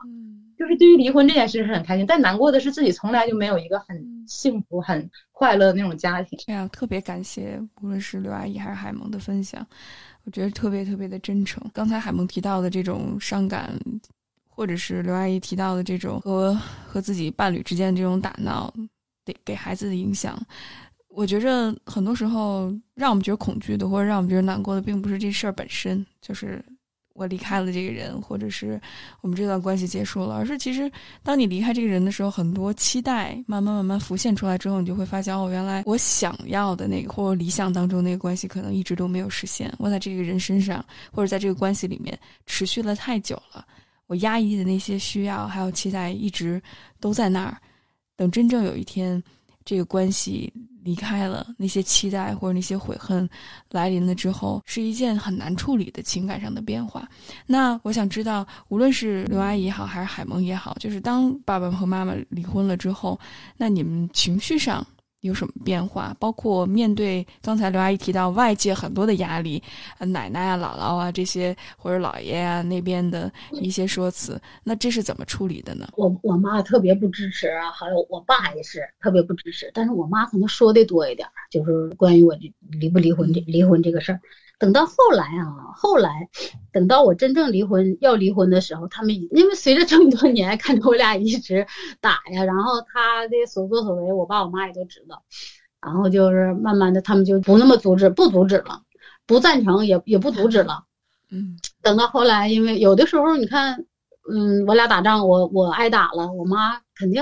[0.58, 6.40] 就是对于离婚这件事是很开心，但难过的是自己从来就没有一个很幸福、很快乐的那种家庭。
[6.46, 9.66] 这样特别感谢，无论是刘阿姨还是海萌的分享，
[10.24, 11.62] 我觉得特别特别的真诚。
[11.74, 13.78] 刚才海萌提到的这种伤感，
[14.48, 16.54] 或者是刘阿姨提到的这种和
[16.88, 18.74] 和自己伴侣之间的这种打闹，
[19.26, 20.40] 给给孩子的影响。
[21.10, 26.62] 我觉着很多时候让我们觉得恐惧的，或者让我们觉得难过的，并不是这事儿本身，就是
[27.14, 28.78] 我离开了这个人，或者是
[29.22, 30.92] 我们这段关系结束了，而是其实
[31.24, 39.74] 当你离开这个人的时候，很多期待慢慢慢慢浮现出来之后，你就会发现哦，原来我想要的那个或者理想当中那个关系可能一直都没有实现。
[39.78, 43.66] 我在这个人身上或者在这个关系里面持续了太久了，
[44.08, 46.62] 我压抑的那些需要还有期待一直
[47.00, 47.58] 都在那儿。
[48.16, 49.22] 等真正有一天
[49.64, 50.52] 这个关系。
[50.86, 53.28] 离开了那些期待或者那些悔恨
[53.72, 57.10] 来临了之后，是一件很难处理的情感上的变化。
[57.48, 63.20] 那我想知道，无论是刘阿姨也好，还是海萌也好，就是当爸爸和妈妈离婚了之后，
[63.58, 64.86] 那你们情绪上。
[65.26, 66.16] 有什么变化？
[66.20, 69.62] 包括面对刚才刘阿姨提到外界很多的压力，
[70.00, 75.90] 奶奶啊、姥姥啊这些，或者姥爷啊那边的一些说辞，那这是怎么处理的呢？
[75.98, 82.36] 我我妈特别不支持啊，还有我爸也是特别不支持，但是我妈可能说的多一点，就是关于我
[82.70, 84.20] 离不离婚这离婚这个事儿。
[84.58, 86.30] 等到后来啊，后来
[86.72, 91.66] 等到我真正离婚要离婚的时候，他们因为随着这么多年看着我俩一直
[92.00, 95.24] 打呀，然后他的所作所为，我爸我妈也都知道，
[95.82, 98.82] 然后就是慢慢的他们就不那么阻止，不阻止了，
[99.26, 100.86] 不赞成也也不阻止了。
[101.30, 103.86] 嗯， 等到后来，因为有的时候你看，
[104.32, 107.22] 嗯，我俩打仗，我我挨打了，我妈肯定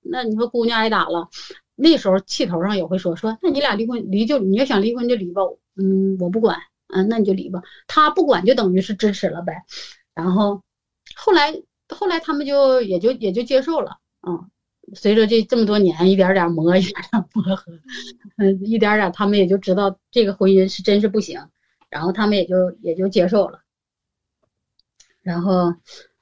[0.00, 1.28] 那你说姑娘挨打了，
[1.76, 5.42] 那时候气头上也会说说，那你俩离婚离就你要想离婚就离吧，
[5.76, 6.58] 嗯，我不管。
[6.92, 7.62] 嗯，那你就离吧。
[7.86, 9.64] 他不管就等于是支持了呗。
[10.14, 10.62] 然后
[11.16, 13.98] 后来后来他们就也就也就接受了。
[14.26, 14.50] 嗯，
[14.94, 17.72] 随着这这么多年一点点磨一点点磨合，
[18.36, 21.48] 嗯，一点点他们也就知道这个婚姻是真是不行。
[21.88, 23.60] 然后他们也就也就接受了。
[25.22, 25.74] 然后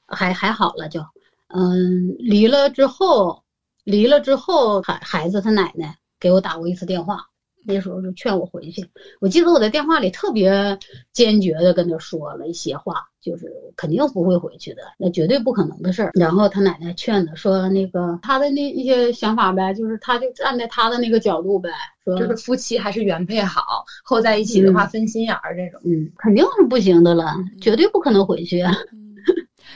[0.07, 1.01] 还还好了就，
[1.49, 3.45] 嗯，离了之后
[3.85, 7.27] 离了之后，孩孩子他奶奶给我打过一次电话。
[7.65, 8.85] 那时候就劝我回去，
[9.21, 10.79] 我记得我在电话里特别
[11.13, 16.11] 坚决的跟他说了一些话，就是肯定不会回去的，那绝对不可能的事儿。
[16.15, 21.71] 然后他奶奶劝他说，那个他的那一些想法呗，就是他就站在他的那个角度呗，
[22.05, 28.63] 说就是夫妻还是原配好，后在一起的话分心眼儿这种，嗯，肯定是不行的了，绝对不可能回去。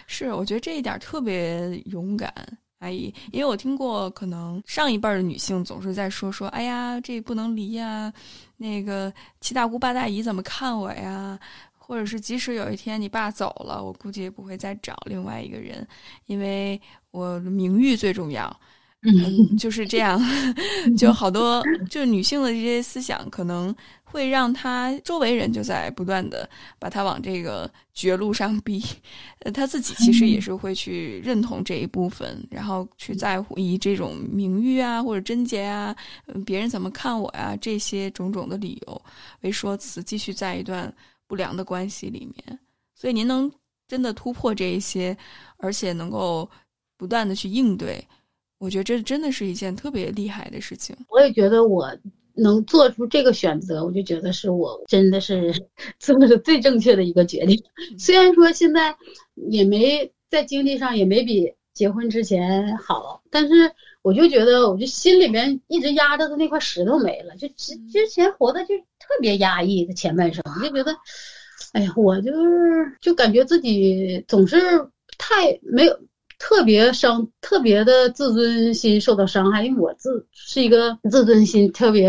[0.07, 2.33] 是，我觉得这一点特别勇敢。
[2.85, 8.13] 阿姨，因为我听过，可能上一辈的女性总是在说说，哎呀，这不能离呀，
[8.59, 11.39] 那个七大姑八大姨怎么看我呀？
[11.79, 15.87] 或者是即使有一天你爸走了，我估计也不会再找另外一个人，
[16.27, 18.55] 因为我名誉最重要。
[19.05, 20.21] 嗯，就是这样，
[20.97, 28.83] 就好多，就女性的这些思想，可能会让她周围人就在不断的把她往这个绝路上逼。
[29.41, 35.95] 呃，她自己其实也是会去认同这一部分，然后去在乎以这种名誉啊或者贞洁啊，
[36.47, 39.03] 别人怎么看我呀这些种种的理由
[39.43, 40.91] 为说辞，继续在一段
[41.27, 42.59] 不良的关系里面。
[42.95, 43.53] 所以您能
[43.87, 45.15] 真的突破这一些，
[45.59, 46.49] 而且能够
[46.97, 48.03] 不断的去应对。
[48.65, 50.97] 我觉得这真的是一件特别厉害的事情。
[51.11, 51.95] 我也觉得我
[52.35, 55.53] 能做出这个选择，我就觉得是我真的是
[56.01, 57.63] 做的最正确的一个决定。
[57.99, 58.97] 虽然说现在
[59.51, 67.37] 也没在经济上也没比结婚之前好，但是我就觉得，我就心里面一直压着的那块石头没了。
[67.37, 70.97] 就之之前活的就特别压抑的前半生，就觉得，
[71.73, 74.57] 哎呀，我就是就感觉自己总是
[75.19, 75.99] 太没有。
[76.39, 82.09] 特别伤，特别的自尊心受到伤害，因为我自是一个自尊心特别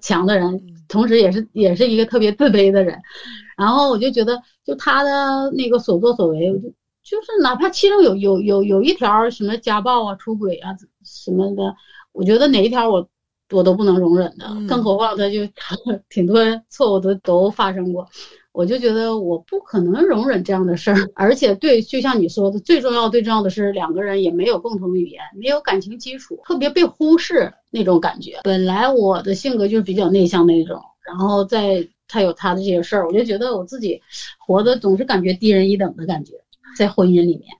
[0.00, 2.98] 强的人，同时也是也是一个特别自卑的人。
[3.56, 6.68] 然后我就觉得，就他的那个所作所为，我就
[7.02, 10.70] 就是哪怕其中有有有有一条什么家暴啊、出轨啊
[11.04, 11.74] 什么的，
[12.12, 13.06] 我觉得哪一条我
[13.50, 15.40] 我都不能容忍的，更何况他就
[16.08, 16.38] 挺多
[16.70, 18.08] 错误都都发生过。
[18.52, 28.40] 我就觉得我不可能容忍这样的事儿， 而且对，就像你说的，最重要、最重要的是两个人也没有共同语言，没有感情基础，特别被忽视那种感觉。
[28.44, 34.02] 本来我的性格就是比较内向那种，然后在他有他的这些事儿，我就觉得我自己
[34.38, 36.34] 活的总是感觉低人一等的感觉，
[36.76, 37.56] 在婚姻里面，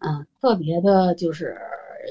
[0.00, 1.56] 嗯，特别的就是。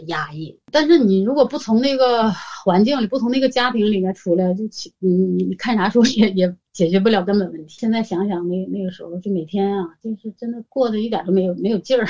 [0.07, 2.31] 压抑，但是你如果不从那个
[2.63, 4.63] 环境里，不从那个家庭里面出来，就
[4.99, 7.75] 你你看啥书也也解决不了根本问题。
[7.77, 12.07] 现在想想那那个时候，就每天啊，就是真的过得一点都没有没有劲儿，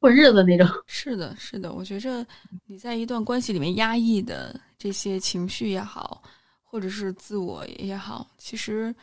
[0.00, 0.66] 混日子那种。
[0.86, 2.26] 是的，是的，我觉着
[2.66, 6.22] 你在一段关系里面压抑的这些情绪也好，
[6.62, 8.94] 或者是自我也好，其实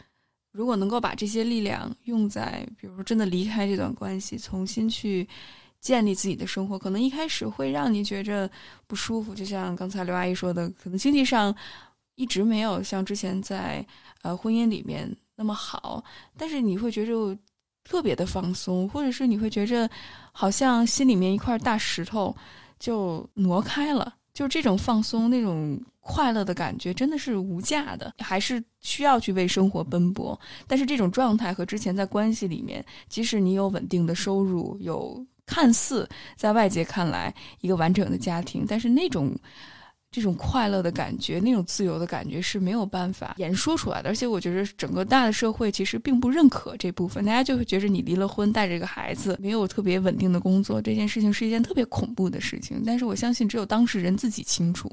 [0.52, 5.28] 如果能够把这些力量用在，比如说真的离开这段关系，重新去。
[5.80, 8.50] 建立自己的生活，可能一开始会让你觉着
[8.88, 11.56] 不舒服，就像刚才刘阿姨说的，可能经济上
[12.16, 13.86] 一直没有像之前在
[14.22, 16.04] 呃婚姻里面那么好，
[16.36, 17.38] 但是你会觉着
[17.84, 19.90] 特别的放松，或者是你会觉着
[20.32, 22.36] 好像心里面一块大石头
[22.80, 28.14] 就挪开了，就是这种放松、那种快乐的感觉，真的是无价的。
[28.20, 30.38] 还是需要去为生活奔波，
[30.68, 39.36] 但是这种状态和之前在关系里面，即使你有稳定的收入，有看似在外界看来一个完整的家庭，但是那种。
[40.10, 44.10] 这种快乐的感觉，那种自由的感觉是没有办法言说出来的。
[44.10, 52.82] 而且，我觉得整个大的社会其实并不认可这部分，大家就会觉得你离了婚，带着一个孩子，没有特别稳定的工作，这件事情是一件特别恐怖的事情。
[52.86, 54.90] 但是，我相信只有当事人自己清楚，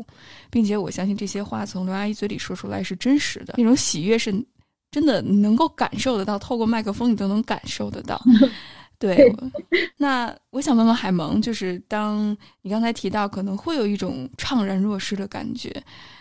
[0.50, 4.34] 并且我相信这些话从刘阿姨嘴里说出来是真实的，那种喜悦是
[4.90, 8.20] 真的能够感受得到，透过麦克风你都能感受得到。
[9.04, 9.30] 对，
[9.98, 15.70] 那我想问问海萌，就是当你刚才提到可能会有一种怅然若失的感觉，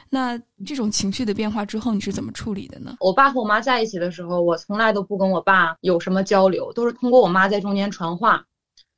[0.09, 2.97] 那这种情绪的变化之后，你是怎么处理的呢？
[2.99, 8.43] 我爸和我妈在一起的时候，我从来都不跟我爸有什么交流，都是通过我妈在中间传话，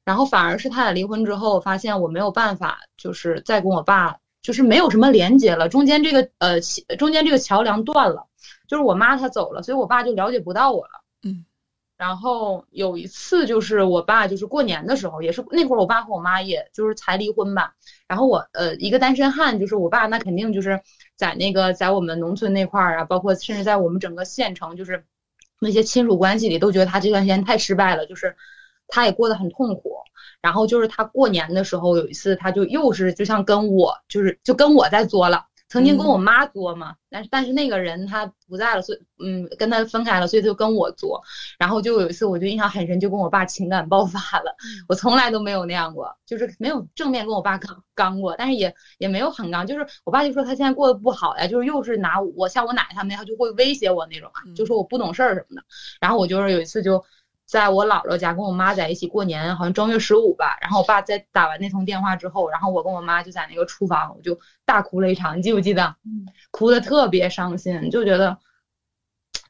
[0.04, 6.60] 然后反而是他俩离婚之后，我发现我没有办法，就是再跟我爸就是没有什么连接了，中间这个呃
[6.98, 8.26] 中间这个桥梁断了，
[8.68, 11.05] 就是我妈她走了，所以我爸就了解不到我了。
[11.98, 17.74] 然后有一次，就是我爸就是过年的时候，也是那会儿，我爸和我妈也就是才离婚吧。
[18.08, 20.82] 然后我呃一个单身汉，就是我爸那肯定就是
[21.16, 25.06] 在那个在我们农村那块儿啊，包括甚至在我们整个县城，就是
[25.62, 28.36] 那些亲属关系里，都觉得他这段时间太失败了，就是
[28.88, 29.96] 他也过得很痛苦。
[30.42, 35.46] 然后就是他过年的时候有一次，他就又是就像跟我就是就跟我在作了。
[35.68, 41.22] 曾经跟我妈作嘛，但是但是那个人他不在了，所以嗯跟他分开了，所以他就跟我作。
[41.58, 44.56] 然后就有一次我就印象很深，就跟我爸情感爆发了。
[44.88, 49.66] 我从来都没有那样过，就是没有正面跟我爸刚刚过，但是也也没有很刚。
[49.66, 55.64] 就是我爸就说他现在过得不好呀，就是又是拿我像我奶奶他们，他就会威胁我那种啊，就说我不懂事儿什么的。
[56.00, 57.04] 然后我就是有一次就。
[57.46, 60.58] 在我姥姥家跟我妈在一起过年，好像正月十五吧。
[60.62, 65.38] 然后我爸在打完那通电话之后，然后我跟我妈就在那个厨房，我就大哭了一场。
[65.38, 65.96] 你记不记得？
[66.52, 68.38] 哭的特别伤心，就觉得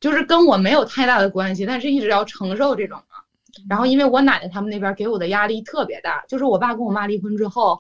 [0.02, 3.16] 就是跟我没有太大的关系，但是一直要承受这种嘛。
[3.70, 7.80] 然后因为我奶奶他们那边给我的压力特别大，就是我爸跟我妈离婚之后，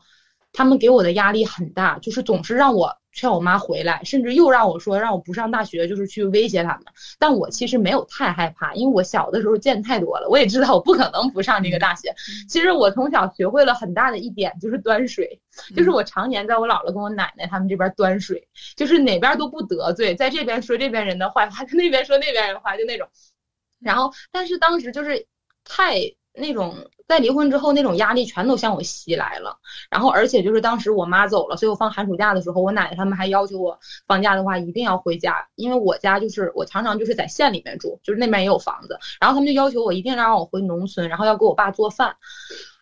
[0.56, 2.98] 他们给我的压力很大，就是总是让我。
[3.18, 6.84] 劝我妈回来，甚至又让我说让我不上大学，就是去威胁他们。
[7.18, 12.13] 但我其实没有太害怕，因为我小的时候见太多了，我也知道我不可能不上这个大学。
[12.50, 15.39] 其实我从小学会了很大的一点，就是端水，
[15.74, 23.08] 就是我常年在我姥姥跟我奶奶他们这边端水，就是哪边都不得罪，在这边说这边人的坏话，在那边说那边人话，就那种。
[23.80, 25.26] 然后，但是当时就是
[25.63, 26.02] 太
[26.38, 26.76] 那种。
[27.08, 29.56] 在离婚之后，那种压力全都向我袭来了。
[29.91, 38.98] 然后，而且就是当时我妈走了，所以我放寒暑假的时候，我奶奶他们还要求我放假的话一定要回家，因为我家就是我常常就是在县里面住，就是那边也有房子。
[39.21, 42.15] 然后他们就要求我一定要让我回农村，然后要给我爸做饭。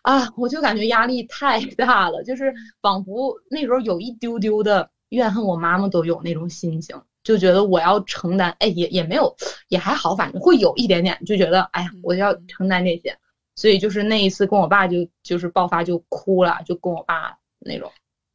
[0.00, 8.56] 啊，我就感觉压力太大了，就是仿佛那时候有一丢丢的怨恨我妈妈都有那种心情，就觉得我要承担。
[8.58, 9.36] 哎，也也没有，
[9.68, 13.18] 也还好，反正会有一点点，就觉得哎呀，我要承担这些。
[13.56, 17.92] 所以就是那一次跟我爸就就是爆发就哭了，就跟我爸那种，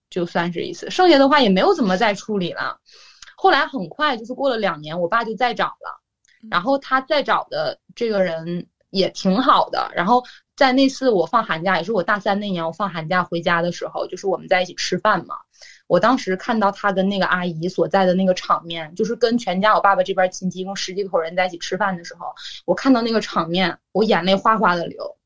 [0.09, 0.89] 就算是一次。
[0.89, 2.79] 剩下的话也没有怎么再处理了。
[3.35, 6.01] 后来很快就是过了两年，我爸就再找了，
[6.49, 9.91] 然后他再找的这个人也挺好的。
[9.93, 10.23] 然后
[10.55, 15.35] 在那次我放寒假，也是我大三那年我放寒假回家的时候，就是我们在一起吃饭嘛。
[15.89, 22.27] 我当时看到他跟那个阿姨所在的那个场面，就是跟全家我爸爸这边亲戚一共十几口人在一起吃饭的时候，
[22.65, 25.17] 我看到那个场面，我眼泪哗哗的流。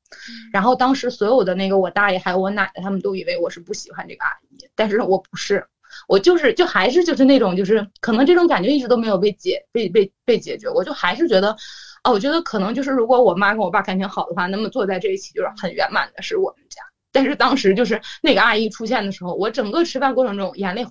[0.54, 5.66] 然后当时所有的那个我大爷还有我奶奶他们都以为我是不喜欢这个阿姨，但是我不是，
[6.08, 11.58] 我就是就还是就是那种就是可能这种感觉一直都没有被解被被被解决，我就还是觉得，
[12.04, 16.82] 啊，我觉得可能就是如果我妈跟我爸感情好的话，那么坐在这一起就是很圆满的是我们家。
[17.14, 20.86] 但是当时就是那个阿姨出现的时候，我整个吃饭过程中眼泪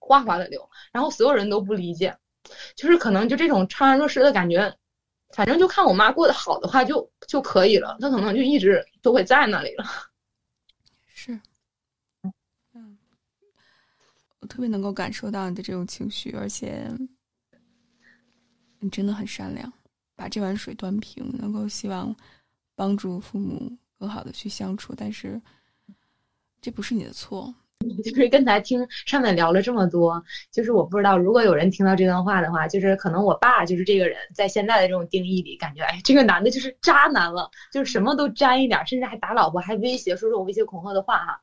[0.00, 2.14] 哗哗的流，然后所有人都不理解，
[2.74, 4.76] 就是可能就这种怅然若失的感觉，
[5.34, 9.84] 反正就看我妈过得好的话就就可以了，她可能就一直都会在那里了。
[11.06, 11.38] 是，
[12.74, 12.98] 嗯，
[14.40, 16.90] 我特别能够感受到你的这种情绪，而且
[18.80, 19.72] 你真的很善良，
[20.16, 22.12] 把这碗水端平，能够希望
[22.74, 25.40] 帮助父母更好的去相处，但是。
[26.60, 27.54] 这不是你的错，
[28.04, 41.40] 就是刚才听上面聊了这么多，就是我不知道如果有人听到这段话的话，就是可能我爸就是这个人，在现在的这种定义里，感觉哎，这个男的就是渣男了，就是什么都沾一点，甚至还打老婆，还威胁说这种威胁恐吓的话哈。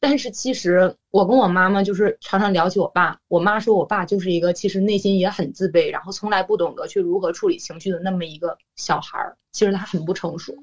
[0.00, 9.36] 但是其实我跟我妈妈就是常常聊起我爸，我妈说我爸就是一个其实内心也很自卑，然后从来不懂得去如何处理情绪的那么一个小孩儿。
[9.50, 10.54] 其实他很不成熟。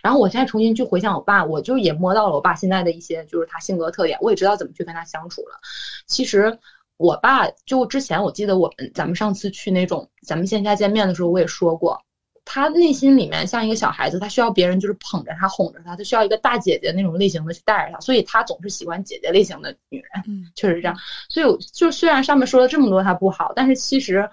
[0.00, 5.58] 然后我现在重新去回想我爸，我就也摸到了我爸现在的一些就是他性格特点，我也知道怎么去跟他相处了。
[6.06, 6.56] 其实
[6.96, 12.03] 我爸就之前我记得我们咱们上次去那种咱们线下见面的时候，我也说过。
[12.46, 20.08] 他内心里面像一个小孩子，他需要别人就是捧着他、哄着他，他需要一个大姐姐那种类型的去带着他，所以他总是喜欢姐姐类型的女人。
[20.28, 20.94] 嗯，确实这样。
[21.30, 24.28] 所以就虽然上面说了这么多他不好，但是其实，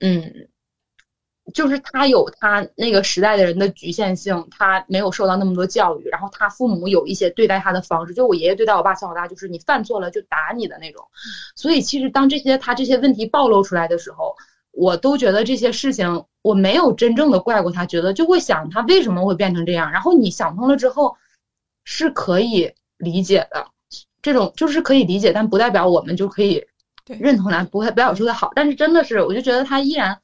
[0.00, 0.48] 嗯，
[1.52, 11.04] 就是他有他那个时代的人的局限性，他没有受到那么多教育，然后他父母有一些对待他的方式，就我爷爷对待我爸从小到大就是你犯错了就打你的那种。
[11.54, 14.34] 所以其实当这些他这些问题暴露出来的时候。
[14.70, 19.92] 我都觉得这些事情我没有真正的怪过他，觉得就会想他为什么会变成这样。
[19.92, 21.14] 然后你想通了之后，
[21.84, 23.66] 是可以理解的，
[24.22, 26.64] 这种就是可以理解，但不代表我们就可以
[27.06, 28.50] 认同他，不会不要说他好。
[28.54, 30.18] 但是真的是，我就觉得他依然。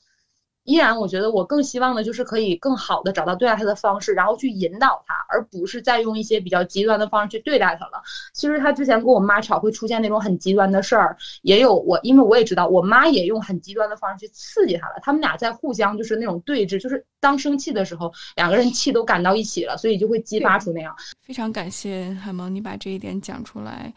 [0.65, 8.03] 依然，我觉得我更希望的就是可以更好的找到对待他的方式，然后去引导他，而不是再用一些比较极端的方式去对待他了。
[8.33, 14.95] 其实他之前跟我妈吵会出现那种很极端的事儿，也有我，因为我也知道我妈也用很极端的方式去刺激他了。
[15.03, 20.95] 他们俩在互相就是那种对峙，就是当生气的时候，两个人气都赶到一起了，所以就会激发出那样。
[21.21, 23.93] 非常感谢海萌，你把这一点讲出来。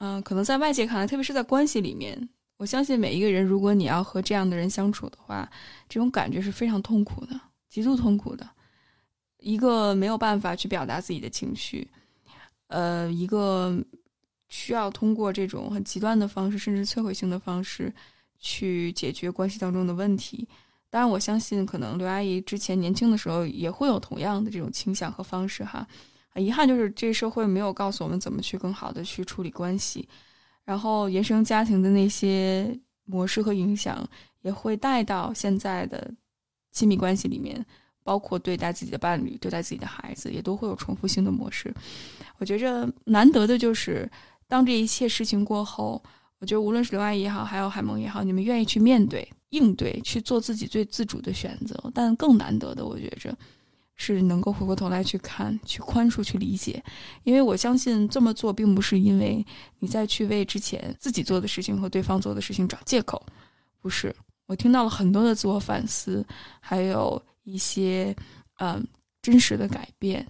[0.00, 2.28] 嗯，可能在外界看来，特别是在关系里面。
[2.60, 5.50] 我相信每一个人，如果你要和这样的人相处的话，
[5.88, 7.40] 这种感觉是非常痛苦的，
[7.70, 8.46] 极度痛苦的。
[9.38, 11.88] 一个没有办法去表达自己的情绪，
[12.66, 13.82] 呃，一个
[14.50, 17.90] 需要通过这种很极端的方式，甚至摧毁性的方式
[18.38, 20.46] 去解决关系当中的问题。
[20.90, 25.88] 当然，我相信可能刘阿姨之前年轻的时候也会有同样的这种倾向和方式哈。
[26.28, 30.06] 很遗憾就是这社会没有告诉我们怎么去更好的去处理关系。
[30.70, 34.08] 然后原生家庭的那些模式和影响，
[34.42, 36.08] 也会带到现在的
[36.70, 37.66] 亲密关系里面，
[38.04, 41.74] 包括对待自己的伴侣、对待自己的孩子，也都会有重复性的模式。
[42.38, 44.08] 我觉着难得的就是，
[44.46, 46.00] 当这一切事情过后，
[46.38, 51.90] 我觉得无论是刘阿姨也好，还有海萌也好，你们愿意去面对、应对，去做自己最自主的选择。
[51.92, 53.36] 但更难得的，我觉着。
[54.02, 56.82] 是能够回过头来去看、去宽恕、去理解，
[57.22, 59.44] 因为我相信这么做并不是因为
[59.78, 63.22] 你再去为之前自己做的事情和对方做的事情找借口，
[63.78, 64.16] 不是。
[64.46, 66.24] 我听到了很多的自我反思，
[66.60, 68.16] 还有一些
[68.56, 68.82] 嗯
[69.20, 70.26] 真实的改变。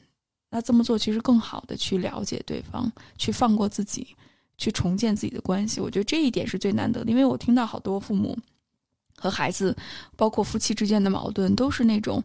[0.51, 4.17] 那这么做其实更好的去了解对方，去放过自己，
[4.59, 5.81] 去重建自己的关系。
[5.81, 8.37] 我觉得这一点是最难得的，因为我听到好多父母
[9.15, 9.77] 和孩子，
[10.17, 12.21] 包括夫妻之间的矛盾，都是那种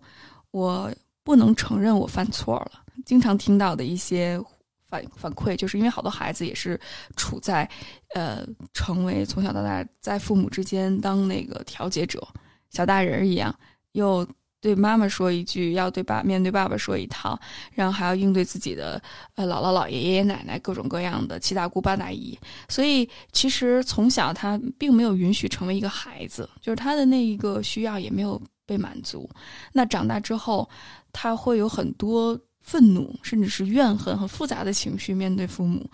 [0.50, 0.92] 我。
[1.26, 2.72] 不能承认我犯错了，
[3.04, 4.40] 经常听到的一些
[4.88, 6.80] 反反馈，就是因为好多孩子也是
[7.18, 7.68] 处在，
[8.14, 12.26] 呃，成为从小到大在父母之间当那个调解者，
[12.70, 13.54] 小大人一样，
[13.94, 14.26] 又
[14.62, 17.38] 对妈妈说一句，要对爸面对爸爸说一套，
[17.74, 19.02] 然后还要应对自己的
[19.34, 22.38] 呃姥姥姥爷爷爷奶奶各种各样的七大姑八大姨，
[22.70, 29.28] 所以其实从小他并没有允许成为一个孩子，就是他的那一个需要也没有被满足，
[29.74, 30.70] 那长大之后。
[31.18, 35.90] 他会有很多愤怒，甚至是怨恨很复杂的情绪面对父母。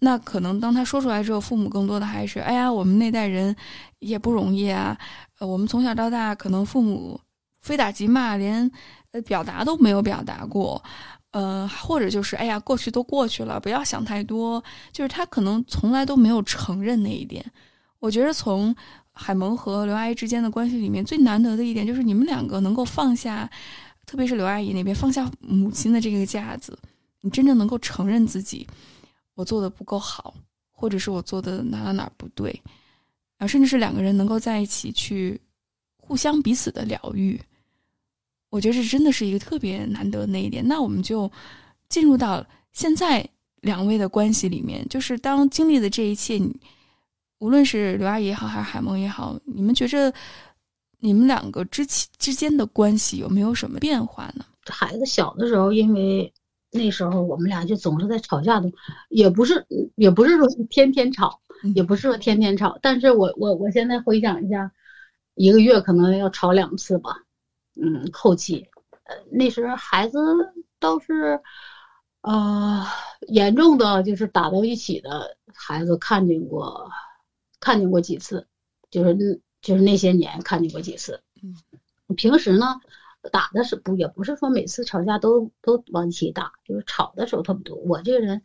[0.00, 3.56] 那可能当他说出来之后，父母更多的还是：“哎呀，我们那代人
[4.00, 4.96] 也不容易啊。
[5.38, 7.18] 我们从小到大，可能父母
[7.62, 8.70] 非打即骂，连
[9.12, 10.82] 呃表达都没有表达过。
[11.30, 14.62] 呃，或者就是：哎呀，过去都过去了，不要想太多。
[14.92, 17.44] 就是他可能从来都没有承认那一点。
[18.00, 18.74] 我觉得从
[19.12, 23.48] 海萌和刘阿姨之间的关系里面，最难得的一点就是你们两个能够放下。
[24.08, 26.76] 特别是刘阿姨那边放下母亲的这个架子，
[27.20, 28.66] 你真正能够承认自己，
[29.34, 30.34] 我做的不够好，
[30.72, 32.58] 或者是我做的哪哪哪不对，
[33.36, 35.38] 啊，甚至是两个人能够在一起去
[35.98, 37.38] 互相彼此的疗愈，
[38.48, 40.66] 我觉得这真的是一个特别难得的那一点。
[40.66, 41.30] 那我们就
[41.90, 42.42] 进入到
[42.72, 43.28] 现在
[43.60, 46.40] 两位的关系里面，就是当经历的这一切，
[47.40, 50.10] 无论是刘阿姨也好，还是海梦也好，你们觉着？
[51.00, 54.44] 你们两个之起之间的关系有没有什么变化呢？
[54.66, 56.32] 孩子小的时候，因为
[56.72, 58.70] 那时候我们俩就总是在吵架的，
[59.08, 61.40] 也不是也不是说天天吵，
[61.74, 62.78] 也不是说天天吵。
[62.82, 64.70] 但是我我我现在回想一下，
[65.34, 67.16] 一个月可能要吵两次吧。
[67.80, 68.66] 嗯，后期，
[69.04, 70.18] 呃，那时候孩子
[70.80, 71.40] 倒是，
[72.22, 72.84] 呃，
[73.28, 76.90] 严重的就是打到一起的孩子看见过，
[77.60, 78.46] 看见过几次，
[78.90, 79.40] 就是。
[79.68, 81.54] 就是那些年看见过几次，嗯，
[82.16, 82.80] 平时呢
[83.30, 87.76] 打的是不也不是说每次吵架都都往一起打，就是吵的时候特别多。
[87.76, 88.40] 我这个人，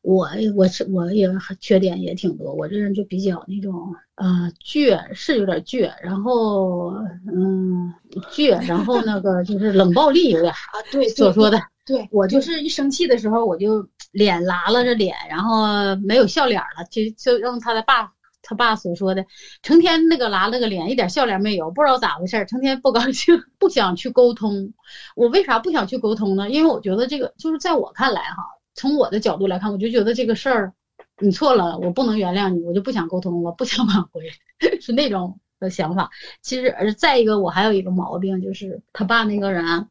[0.00, 1.28] 我我是我也
[1.60, 6.94] 缺点也挺多，我这人就比较那种呃倔，是有点倔，然后
[7.30, 7.92] 嗯
[8.32, 11.60] 倔，然后那个 就是冷暴力有点啊，对所说的。
[11.84, 18.12] 对我就是一生气的时候，我就脸拉拉着脸，然后没有笑脸了，就就让他的爸
[18.46, 19.26] 他爸所说的，
[19.62, 24.72] 成天那个拉了个脸，一点笑脸没有，不知道咋回事儿，成天不高兴， 不想去沟通。
[25.14, 26.48] 我为啥不想去沟通呢？
[26.48, 28.36] 因为我觉得这个就是在我看来哈，
[28.74, 30.72] 从我的角度来看，我就觉得这个事儿
[31.18, 34.22] 你错了，我不能原谅你，我就不想沟通，我不想挽回，
[34.80, 36.10] 是那种的想法。
[36.40, 39.88] 其实，而再一个，我还有一个毛病，就是他爸那个人，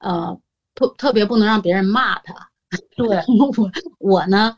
[0.00, 0.40] 呃。
[0.74, 2.50] 特特别不能让别人骂他，
[2.96, 3.04] 对
[3.58, 4.54] 我我呢，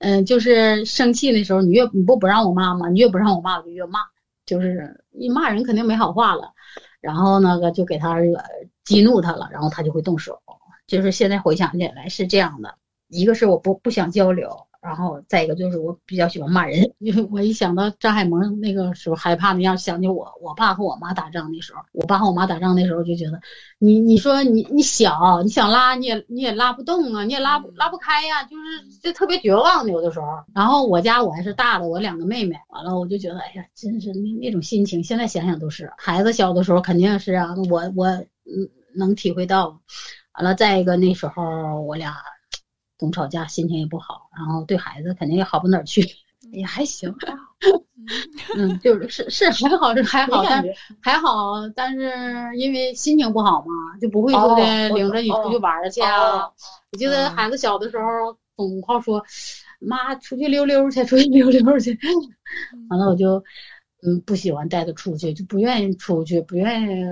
[0.00, 2.88] 嗯，就是生气那时候，你越你不不让我骂吗？
[2.88, 4.00] 你越不让我骂，我就越骂，
[4.46, 6.54] 就是一骂人肯定没好话了，
[7.02, 8.42] 然后那个就给他惹
[8.82, 10.40] 激怒他了，然后他就会动手，
[10.86, 12.74] 就是现在回想起来是这样的，
[13.08, 14.66] 一个是我不不想交流。
[14.80, 23.38] 然后再一个就是我比较喜欢骂人， 因为我一想到张海萌那个时候害怕那样，想起我我爸和我妈打仗那时候，我爸和我妈打仗那时候就觉得，
[23.78, 30.26] 你你说你你小，你想拉你也你也拉不动啊，你也拉不拉不开呀，就是就特别绝望的有的时候。
[30.54, 39.78] 然后我家我还是大的，我两个妹妹，完了我就觉得，哎呀，真是那那种心情，现在想想都是孩子小的时候肯定是啊，我我嗯能体会到。
[40.34, 41.42] 完了再一个那时候
[41.82, 42.14] 我俩。
[43.00, 46.06] 总吵架，心情也不好，然后对孩子肯定也好不哪儿去，
[46.52, 47.12] 也还行，
[48.58, 50.62] 嗯，就是是是还好是还好，但
[51.00, 52.12] 还好，但是
[52.58, 56.46] 因为心情不好嘛，就不会说的领着你出去玩去啊。
[56.92, 59.24] 我记得孩子小的时候，总好说，
[59.80, 61.98] 妈出去溜溜去，出去溜溜去。
[62.90, 63.42] 完了我就
[64.02, 67.04] 嗯不喜欢带他出去，就不愿意出去，不愿意。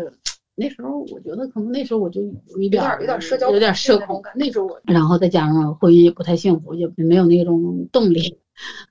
[0.59, 4.33] 那时候我觉得可能那时候我就有一点有点社交有点社恐感。
[4.37, 8.37] 那时候我，然后再加上婚姻也不太幸福，也没有那种动力，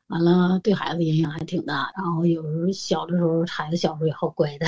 [0.07, 1.91] 完了对孩子影响还挺大。
[1.97, 4.65] 然后有时候小的时候孩子小时候也好乖的，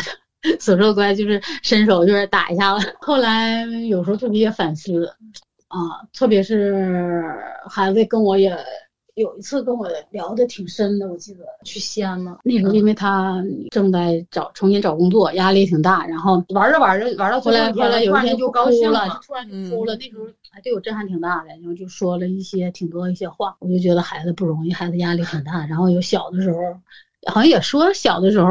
[0.59, 2.93] 所说乖就是伸手就是打一下子。
[2.99, 5.07] 后来有时候特别反思
[5.69, 7.33] 啊，特别是
[7.69, 8.57] 孩子跟我也。
[9.19, 26.57] 有一次跟我聊的挺深的，我记得去西安嘛，那时候因为他正在找重新找工作，压力挺大，然后玩着玩着玩到后来后来有一天就高兴了，就突然就哭了，那时候还对我震撼挺大的，然后就说了一些挺多一些话，我就觉得孩子不容易，孩子压力挺大，然后有小的时候，
[27.27, 28.47] 好像也说小的时候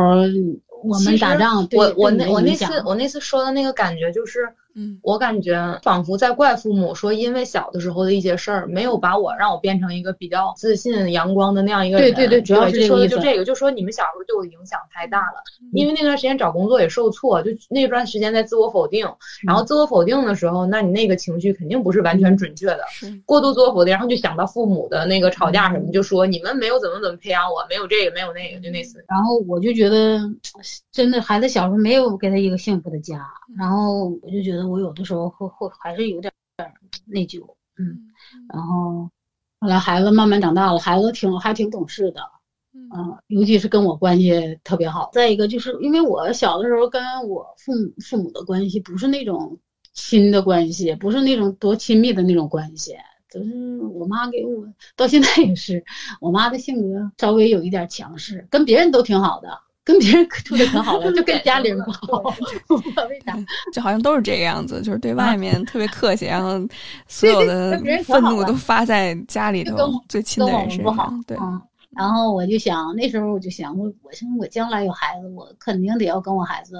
[0.85, 4.47] 我们打仗，我我那我那次我那次说的那个感觉就是。
[4.79, 12.15] 嗯，我感觉仿佛在怪父母，说因为小的时候的一些事儿，没有把我让我变成一个比较自信、阳光的那样一个人。
[12.15, 15.43] 对对对，主要是说的就这个，就说你们小时候对我影响太大了。
[15.73, 19.05] 因为那段时间找工作也受挫，就那段时间在自我否定，
[19.45, 22.81] 然后自我否定的时候，那你那个情绪肯定不是完全准确的，
[23.27, 29.05] 过度自我否定，然后就想到父母的那个吵架什么，就说你们没有怎么怎么培养我，没有这个没有那个，就那次。
[29.09, 30.21] 然后我就觉得，
[30.93, 33.19] 真的孩子小时候没有给他一个幸福的家，
[33.57, 35.47] 然后我就觉得我有的时候会。
[35.49, 36.33] 会还是有点
[37.07, 37.41] 内疚，
[37.79, 38.13] 嗯，
[38.53, 39.11] 然后
[39.61, 42.21] 后来孩子慢慢长大了，孩子挺还挺懂事的，
[42.73, 45.11] 嗯，尤其是跟我关系特别好。
[45.13, 49.59] 再一个就是因为我小的时候跟我父母父母的关系不是那种
[49.95, 52.97] 亲的关系，不是那种多亲密的那种关系，
[53.31, 55.85] 就是我妈给我到现在也是，
[56.21, 59.49] 我妈的性格稍微有一点强势，跟别人都挺好的。
[59.89, 62.31] 跟别人处的可好了， 就跟家里人不好，
[62.69, 63.35] 不知道为啥，
[63.73, 66.61] 就好像都是这个样子，就是对外面特别客气，然后
[67.07, 71.25] 所有的愤怒都发在家里头最亲的人身上。
[71.27, 71.39] 对，
[71.97, 76.77] 然后我就想，那时候我就想，我我想我将来有孩子，我肯定得要跟我孩子。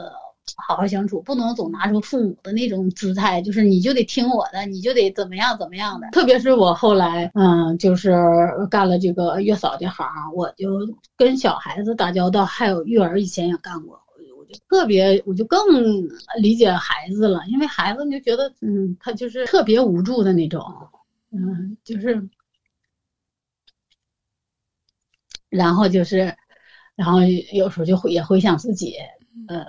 [0.57, 6.09] 好好相处，不能总拿出父母的那种姿态，就是你就得听我的，你就得怎么样怎么样的。
[6.11, 8.15] 特别是我后来，嗯，就是
[8.71, 10.81] 干了这个月嫂这行，我就
[11.17, 14.01] 跟小孩子打交道，还有育儿，以前也干过，
[14.39, 15.61] 我就特别，我就更
[16.41, 20.65] 理解孩子了，因为孩子你就觉得，嗯，他就是特别无助的那种，
[21.31, 22.29] 嗯，就是，
[25.51, 26.35] 然后就是，
[26.95, 27.21] 然后
[27.53, 28.95] 有时候就会也回想自己，
[29.49, 29.65] 呃。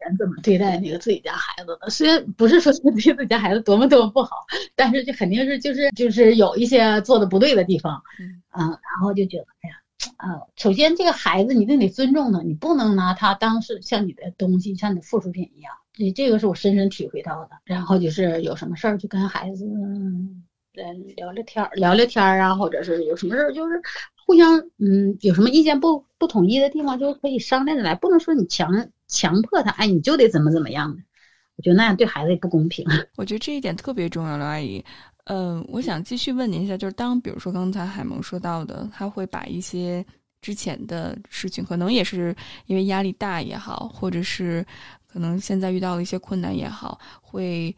[0.00, 1.90] 人怎么对待那个自己家孩子的？
[1.90, 9.76] 虽然不是说对自己家孩子多么多么不好，但是就肯定是就是就是有一些做的不对的地方，嗯，然后就觉得哎呀，
[10.16, 15.72] 啊，首先这个孩子你得得尊重他，你不能拿他当是像你的东西，像你的附属品一样。
[15.92, 17.50] 这这个是我深深体会到的。
[17.64, 19.66] 然后就是有什么事儿就跟孩子
[20.76, 23.82] 呃聊聊天儿，聊聊天儿啊，或者是有什么事儿就是
[24.24, 28.88] 互相嗯有什么意见不不统一的地方就可以商量着来，不能说你强。
[29.10, 30.96] 强迫他，哎，你就得怎么怎么样？
[31.56, 32.86] 我觉得那样对孩子也不公平。
[33.16, 34.82] 我觉得这一点特别重要，刘阿姨。
[35.24, 40.04] 嗯，我想继续问您一下，就是当比如说刚才海萌说到的，他会把一些
[40.40, 42.34] 之前的事情，可能也是
[42.66, 44.64] 因为压力大也好，或者是
[45.06, 47.76] 可能现在遇到了一些困难也好，会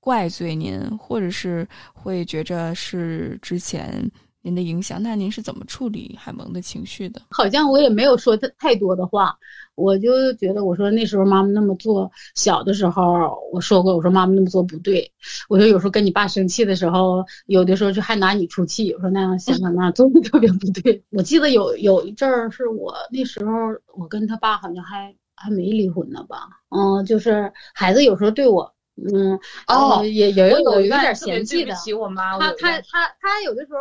[0.00, 4.10] 怪罪您，或者是会觉着是之前
[4.42, 5.02] 您的影响。
[5.02, 7.20] 那您是怎么处理海萌的情绪的？
[7.30, 9.36] 好像我也没有说太太多的话，
[9.74, 15.12] 我就觉得我说那时候妈妈那么做，小的时候我说过，我说妈妈那么做不对，
[15.48, 21.02] 我说有时候跟你爸生气的时候，有的时候就还拿你出气，我说那样想想那样做的特别不对。
[21.10, 23.52] 我记得有有一阵儿是我那时候
[23.94, 28.74] 我跟他爸好像还还没离婚呢吧，嗯，就是孩子有时候对我。
[29.02, 29.32] 嗯
[29.66, 33.78] 哦呃也也有我有一点嫌弃的对不，起我妈，他他他他有的时候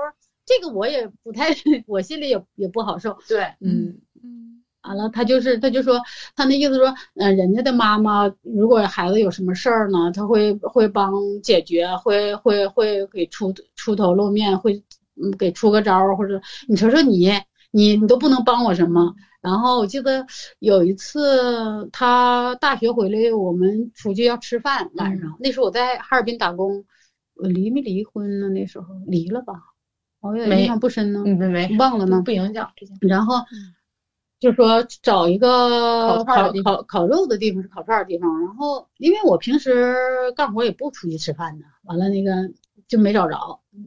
[0.49, 1.49] 这个我也不太，
[1.85, 3.95] 我心里也也不好受，对，嗯。
[4.23, 6.01] 嗯完了，他就是，他就说，
[6.35, 14.81] 他那意思说，嗯、人家的妈妈如果孩子有什么事儿呢，他会会帮解决，会会会给出出头露面，会
[15.21, 17.29] 嗯给出个招儿，或者你瞅瞅你，
[17.71, 19.13] 你你都不能帮我什么。
[19.41, 20.25] 然后我记得
[20.59, 26.83] 有一次他大学回来，我们出去要吃饭，晚上、那时候我在哈尔滨打工，
[27.35, 28.49] 我离没离婚呢？
[28.49, 29.53] 那时候离了吧？
[30.21, 32.31] 我有点印象不深呢，嗯，没没忘了呢不。
[32.31, 32.69] 影响。
[33.01, 33.75] 然后嗯
[34.39, 38.39] 就说找一个烤烤烤烤肉的地方，是烤串儿的地方。
[38.41, 39.95] 然后因为我平时
[40.35, 42.49] 干活也不出去吃饭的，完了那个
[42.87, 43.83] 就没找着，嗯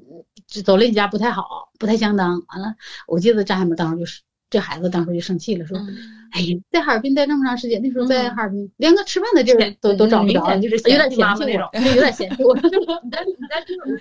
[0.47, 2.43] 就走了一家不太好，不太相当。
[2.49, 2.75] 完了，
[3.09, 4.21] 我记得张海明当时就是
[4.51, 5.99] 这孩子当时就生气了，说：“嗯哎呀，
[6.71, 12.55] 在哈尔滨待那么长时间，那时候在嗯哈尔滨连个吃饭的地儿都都找不着，就是有点嫌弃那我，有点嫌弃我。
[13.03, 13.93] 你在你在这种，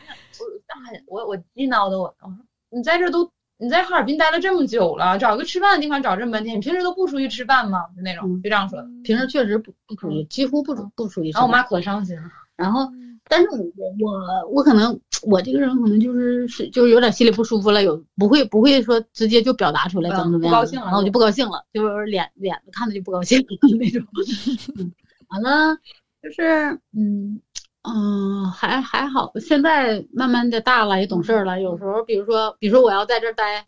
[1.07, 2.37] 我我我激恼的我，我说
[2.69, 7.85] 你在这都你在哈尔滨待了这么久了，找个吃饭的地方找这么半天，你平时都不出去吃饭吗？
[7.95, 8.87] 就那种嗯就这样说的。
[9.03, 11.41] 平时确实不不出去，几乎不出不出去吃饭。
[11.41, 12.23] 然后我妈可伤心了。
[12.55, 12.87] 然后，
[13.31, 23.41] 但是我我我可能我这个人可能就是是就是有点心里不舒服了，有不会不会说直接就表达出来嗯怎么怎么样的，不高兴了然后我就不高兴了，就是脸脸子看着就不高兴
[23.79, 24.05] 那种。
[24.77, 24.91] 嗯，
[25.29, 25.77] 完了
[26.21, 27.39] 就是嗯
[27.83, 33.65] 嗯还还好，现在慢慢的大了也懂事儿了，有时候比如说比如说我要在这儿待，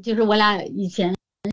[0.00, 1.12] 就是我俩以前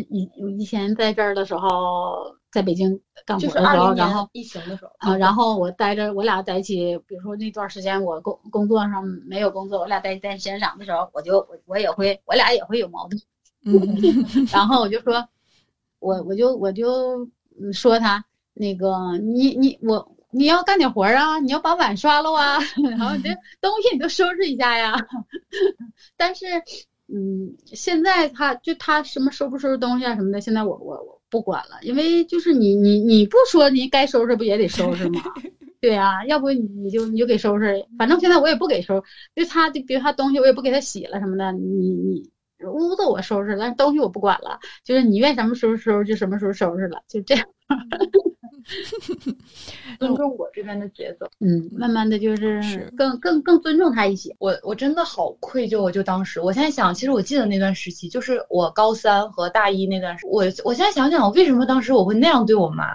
[0.10, 4.28] 以以前在这儿的时候，在北京干活就是的时候，二零年然后。
[4.34, 13.22] 疫情的时候啊，然后我待着，我俩在一起，比如说那段时间我工工作上没有工作，我俩在在闲场的时候，我就我我也会，我俩也会有矛盾，
[13.66, 15.28] 嗯 然后我就说，
[16.00, 17.26] 我我就我就
[17.62, 18.24] 嗯说他
[18.54, 22.58] 那个你你我你要干点活儿啊，你要把碗刷了啊，
[22.90, 23.30] 然后你这
[23.62, 24.96] 东西你都收拾一下呀。
[26.18, 26.46] 但是，
[27.08, 35.22] 嗯，现在他就他什么收不收拾东西啊什么的，现在我我我不管了，因为就是你你你不说你该收拾不也得收拾吗？
[35.82, 39.02] 对呀、要不你你就你就给收拾，反正现在我也不给收，
[39.36, 42.30] 就他就比如他东西我也不给他洗了什么的，你你
[42.66, 47.46] 屋子我收拾了，但是东西我不管了，就是你愿意什么时候收拾就什么时候收拾了，就这样。
[50.00, 51.28] 尊重我这边的节奏。
[51.40, 54.36] 嗯，慢慢的就是是更更更尊重他一些。
[54.40, 62.86] 我我真的好愧疚，我就当时，我现在想，其实我记得那段时期，就是我高三和大一那段时，我我现在想想，为什么当时我会那样对我妈？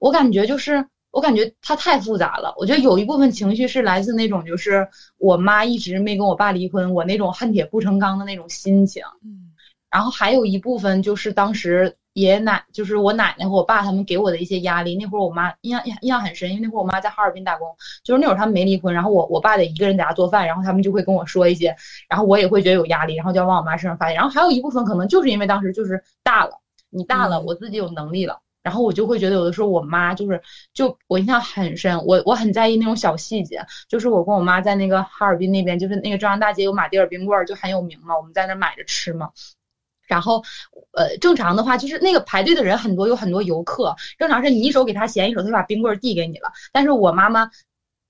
[0.00, 2.54] 我感觉就是，我感觉她太复杂了。
[2.56, 4.86] 我觉得有一部分情绪是来自那种，就是
[5.18, 9.02] 我妈一直没跟我爸离婚，我那种恨铁不成钢的那种心情。
[9.24, 9.46] 嗯
[9.92, 14.96] 然后还有一部分就是当时爷爷奶，就是我奶奶和我爸他们给我的一些压力。
[14.96, 17.68] 那会儿我妈印象印印象很深，因为那会儿我妈在哈尔滨打工，
[18.02, 21.74] 就是那会儿他们没离婚，然后我我爸得一个人在家做饭，然后他们就会跟我说一些，
[22.08, 24.14] 然后我也会觉得有压力，然后就要往我妈身上发泄。
[24.14, 26.58] 然后还有一部分可能就是因为当时就是大了，
[26.90, 28.40] 你大了，嗯我自己有能力了。
[28.62, 30.42] 然后我就会觉得有的时候我妈就是，
[30.74, 39.30] 就我印象很深，我我很在意那种小细节，就是我跟我妈在那个哈尔滨那边，就是那个中央大街有马迭尔冰棍儿，就很有名嘛，我们在那儿买着吃嘛。
[40.10, 40.42] 然后，
[40.92, 43.94] 呃，正常的话就是那个排队的人很多，有很多游客。
[44.18, 46.50] 正常是你一手给他钱，一手他就把冰棍儿递给你了。
[46.72, 47.48] 但是我妈妈，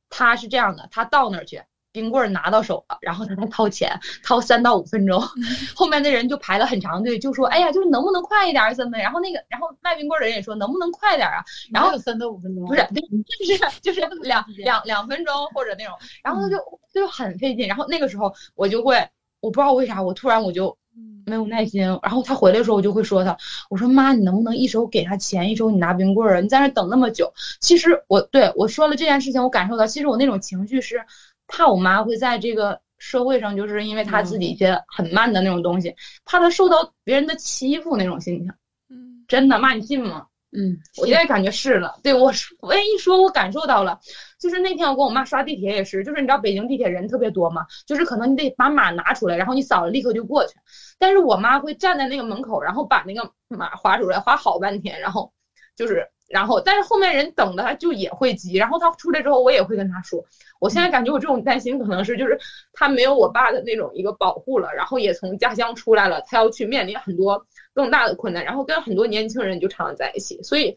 [0.09, 5.21] 她是这样的，她到那儿去，冰棍儿拿到手了，然后她再掏钱，掏三到五分钟，
[5.77, 15.95] 后面的人就排了很长队，就说：“哎呀，就是能不能快一点儿，森森。”然后那个，然后卖冰棍儿的人也说：“能不能快点儿啊？”然后有三到五分钟，不是，就是就 是两两两分钟或者那种，
[16.25, 16.57] 然后他就
[16.95, 17.69] 就很费劲。
[17.69, 18.97] 然后那个时候我就会，
[19.41, 20.80] 我不知道为啥，我突然我就嗯
[21.27, 21.81] 没有耐心。
[21.83, 23.37] 然后他回来的时候，我就会说他，
[23.69, 26.41] 我说妈，你能不能一手给他钱，一手你拿冰棍儿啊？
[26.41, 27.33] 你在那等那么久。
[27.61, 31.01] 其实我对我说了这件事情，我感受到，其实我那种情绪是
[31.47, 35.95] 怕我妈会在这个社会上，就是因为她自己一些很慢的那种东西，
[36.25, 38.53] 怕她受到别人的欺负那种心情。
[38.89, 40.27] 嗯真的，妈，你信吗？
[40.53, 44.01] 嗯，我现在感觉是了，对我是我一说，我感受到了，
[44.41, 50.55] 就是那天我跟我妈刷地铁也是，就是你知道北京地铁人特别多嘛，就是可能你得把码拿出来，然后你扫了立刻就过去，
[50.99, 55.33] 但是我妈会站在那个门口，然后把那个码划出来，划好半天，然后
[55.77, 60.21] 就是然后但是后面人等的他就也会急，然后他出来之后我也会跟他说，
[60.59, 62.37] 我现在感觉我这种担心可能是就是
[62.73, 67.47] 他没有我爸的那种一个保护了，然后也从家乡出来了，他要去面临很多。
[67.75, 70.77] 更大的困难，然后跟很多年轻人就常常在一起，所以，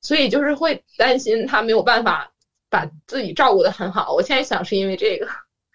[0.00, 2.32] 所以就是会担心他没有办法
[2.68, 4.12] 把自己照顾的很好。
[4.12, 5.26] 我现在想是因为这个，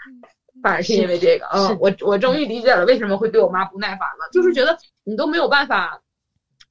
[0.61, 6.01] 反而是因为这个，嗯，我我终于理解了为什么会对我妈不耐烦了，就是觉得你都没有办法，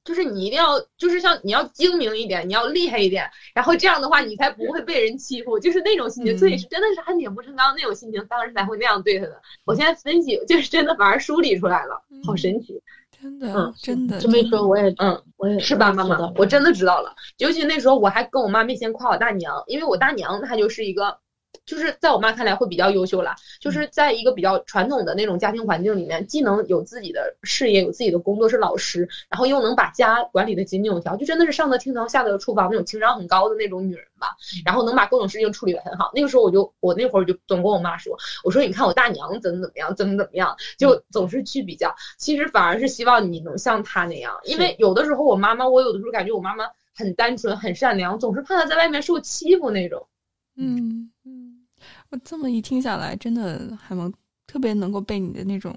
[0.03, 9.41] 就是你一定要，就是像你要精明一点，你要厉害一点，然后这样的话你才不会被人欺负，就是那种心情，所以是真的是恨铁不成钢那种心情，当时才会那样对他的。
[9.65, 12.81] 我现在分析，就是真的反而梳理出来了，好神奇。
[13.21, 17.13] 真的，真的，这么一说，我也，嗯，我也是吧，妈妈，我真的知道了。
[17.37, 21.17] 尤其那时候，我还跟我妈面前夸我大娘，因为我大娘她就是一个。
[21.69, 34.35] 就是在我妈看来会比较优秀啦，就是在一个比较传统的那种家庭环境里面，既能有自己的事业，有自己的工作是老师，然后又能把家管理的井井有条，就真的是上得厅堂下得厨房那种情商很高的那种女人吧。
[34.65, 36.09] 然后能把各种事情处理得很好。
[36.15, 41.93] 那个时候我就我那会儿就总跟我妈说，我说你看我大娘怎么怎么样，怎么怎么样，就总是去比较。
[42.17, 46.65] 其实反而是希望你能像她那样，因为有的时候我妈妈，我有的时候感觉我妈妈
[46.95, 50.07] 很单纯很善良，总是怕她在外面受欺负那种。
[50.55, 51.18] 嗯嗯。
[52.11, 54.11] 我这么一听下来，真的还能
[54.47, 55.75] 特别能够被你的那种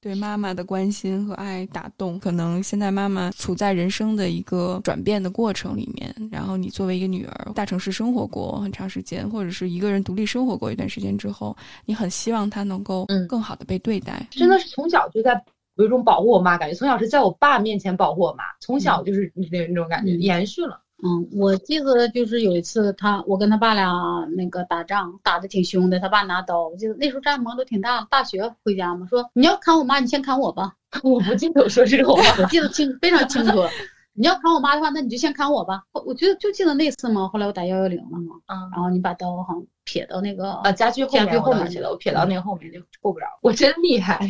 [0.00, 2.18] 对妈妈的关心和爱打动。
[2.20, 14.24] 可能现在妈妈处在人生的一个转变的过程里面，然后你作为一个女儿，大城市生活过很长时间，或者是一个人独立生活过一段时间之后，你很希望她能够更好的被对待。
[14.30, 15.32] 真的是从小就在
[15.74, 20.80] 有一种保护我妈感觉，从小是在我爸面前保护我妈，从小就是那那种感觉延续了。
[21.04, 23.92] 嗯，我记得就是有一次他，我跟他爸俩
[24.36, 25.98] 那个打仗，打的挺凶的。
[25.98, 28.06] 他爸拿刀，我记得那时候战魔都挺大。
[28.08, 30.74] 大学回家嘛，说你要砍我妈，你先砍我吧。
[31.02, 33.64] 我不记得我说这种话，我记得清非常清楚。
[34.14, 35.82] 你要砍我妈的话，那你就先砍我吧。
[35.92, 37.26] 我觉得就记得那次嘛。
[37.28, 43.26] 后来我打幺幺零了嘛，嗯，然后你把刀好像撇到那个啊家具家具后面去了，我撇到那个后面就够不着。
[43.42, 44.20] 我真厉害，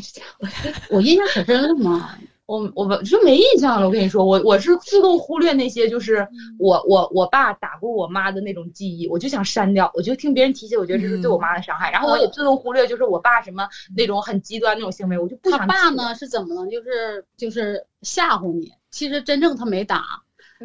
[0.88, 2.16] 我印象可深了嘛。
[2.46, 6.26] 我我就没印象了，我跟你说，我我是自动忽略那些，就是
[6.58, 13.66] 我我我爸打过我妈的那种记忆，我就想删掉，我就听别人提起，我觉得这是对我妈的伤害，然后我也自动忽略，就是我爸什么
[13.96, 15.60] 那种很极端那种行为，我就不想。
[15.60, 16.70] 他爸呢是怎么呢？
[16.70, 20.04] 就是就是吓唬你，其实真正他没打，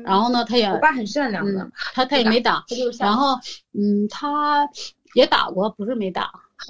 [0.04, 2.66] 然后呢他也我爸很善良的，他他也没打，
[3.00, 3.36] 然后
[3.74, 4.68] 嗯他
[5.14, 6.24] 也打过，不是没打。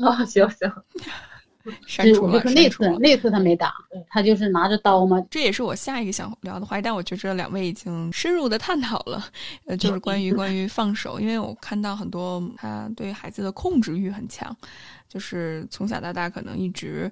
[0.03, 0.71] 啊行行。
[1.85, 2.41] 删除了。
[2.41, 3.73] 就是那次，那次他没打，
[4.09, 5.21] 他就是拿着刀嘛。
[5.29, 9.23] 这也是我下一个想聊的话题，但我觉得两位已经深入的探讨了，
[9.65, 14.55] 呃，就是关于 关于放手，因为我看到很多他对孩子的控制欲很强，
[15.07, 17.11] 就是从小到大可能一直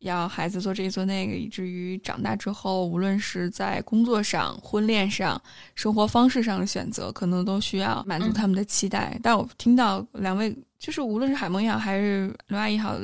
[0.00, 5.40] 要孩子做这做那个，以至于长大之后，无论是在工作上、婚恋上、
[5.74, 9.18] 生活方式上的选择，可能都需要满足他们的期待。
[9.22, 12.94] 但我听到两位，就是无论是海萌也好，还是刘阿姨好。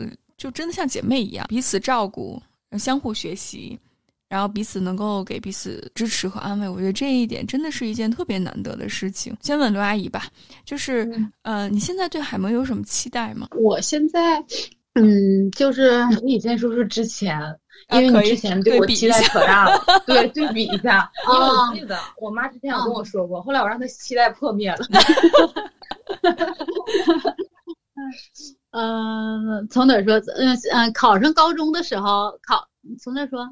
[0.42, 2.42] 就真的像姐妹一样，彼此照顾，
[2.76, 3.78] 相互学习，
[4.28, 6.68] 然后彼此能够给彼此支持和安慰。
[6.68, 9.36] 我觉得这一点真的是一件特别难得的事情。
[9.40, 10.24] 先问刘阿姨吧，
[10.64, 11.08] 就是，
[11.42, 13.46] 呃，你现在对海萌有什么期待吗？
[13.52, 14.44] 我现在，
[14.94, 17.38] 嗯，就是你先说说之前，
[17.92, 21.08] 因为你之前对我期待可大了， 对，对比一下。
[21.32, 24.78] 因为我记得我妈之前有跟我说过，后来我让她期待破灭了。
[28.72, 30.18] 嗯，从哪说？
[30.36, 32.66] 嗯嗯，考上高中的时候，考
[33.00, 33.46] 从哪说？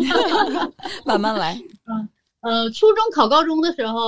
[1.04, 1.54] 慢慢来。
[1.86, 2.08] 嗯
[2.42, 4.00] 呃，初中考高中的时候，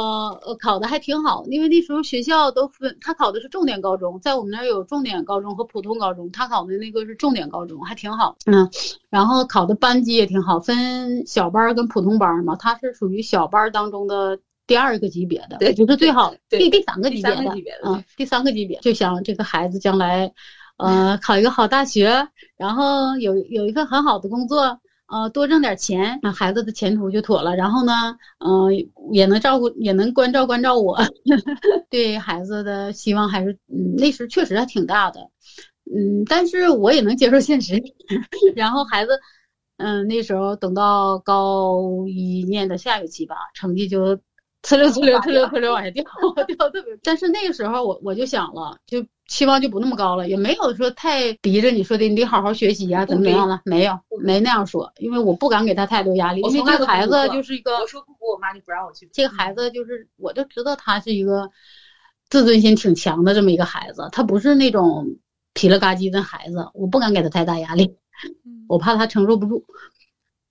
[0.45, 8.35] 呃，考的还挺好，因为那时候学校都分，他考的是重点高中，在我们那儿有重点高中和普通高中，他考的那个是重点高中，还挺好。
[8.51, 8.69] 嗯，
[9.09, 14.41] 然后考的班级也挺好，分小班跟普通班嘛，他是属于小班当中的。
[14.67, 20.33] 第二个级别的，对，不是最好，第第三个级别的，嗯，第三个级别，就想这个孩子将来，
[20.79, 27.55] 呃，考一个好大学，然后有有一份很好的工作，呃，多挣点钱，那孩子的前途就妥了。
[27.55, 27.93] 然后呢，
[28.39, 28.71] 嗯，
[29.13, 30.99] 也能照顾，也能关照关照我，
[31.91, 35.21] 对孩子的希望还是，嗯，那时确实还挺大的，
[35.95, 37.83] 嗯，但是我也能接受现实。
[38.57, 39.21] 然后孩子，
[39.77, 44.19] 嗯，那时候等到高一念的下学期吧，成绩就。
[44.65, 46.03] 呲溜呲溜呲溜 呲溜往下掉，
[46.47, 46.99] 掉特别。
[47.03, 59.09] 但是那个时候我我就想了，就期望就不那么高了，也没有说太逼着你说的你得好好学习呀、怎么怎么样的，没有没那样说，因为我不敢给他太多压力，因为这个孩子就是一个我说不补，我妈就不让我去。
[59.13, 61.51] 这个孩子就是，我就知道他是一个
[62.31, 65.07] 自尊心挺强的这么一个孩子，他不是那种
[65.53, 67.97] 皮了嘎叽的孩子，我不敢给他太大压力，
[68.67, 69.63] 我怕他承受不住。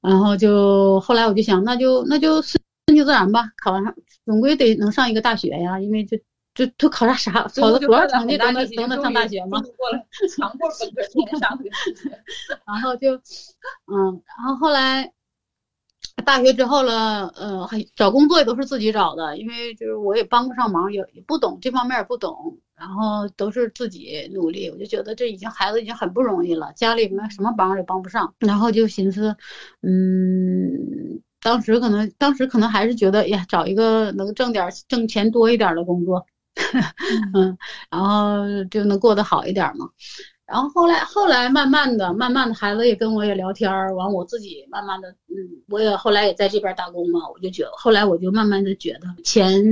[0.02, 6.18] 然后就后来我就想，那就那就顺顺其自然吧，考完上总归得能上一个大学呀，因为就
[6.54, 9.62] 就都考啥啥，考了多少成绩都能都能上大学吗？
[9.78, 10.04] 过了
[10.36, 10.90] 强迫本
[11.40, 11.58] 科。
[12.68, 13.16] 然后就，
[13.88, 15.12] 嗯，然后后来
[16.26, 24.70] 大学之后了，呃，还找工作也都是自己找的，因为就是我也帮不上忙，也也不懂这方面也不懂，然后都是自己努力。
[24.70, 29.38] 我就觉得这已经孩子已经很不容易了，家里面什么帮也帮不上，然后就寻思，
[29.82, 31.22] 嗯。
[31.44, 36.26] 当时可能，当时可能还是觉得，哎呀，找一个能挣点挣钱多一点的工作，
[37.34, 37.58] 嗯，
[37.92, 39.90] 然后就能过得好一点嘛。
[40.46, 49.64] 然后后来，后来慢慢的，慢慢的，孩子也跟我也聊天儿，完我自己慢慢的，嗯，我也后来也在这边打工嘛，我就觉得，后来我就慢慢的觉得钱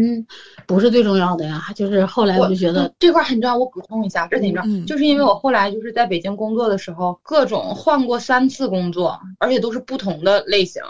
[0.66, 10.82] 不是最重要的呀，就是后来我就觉得这块很重要，我补充一下，这挺重要，嗯就是因为我后来就是在北京工作的时候，各种换过三次工作，而且都是不同的类型。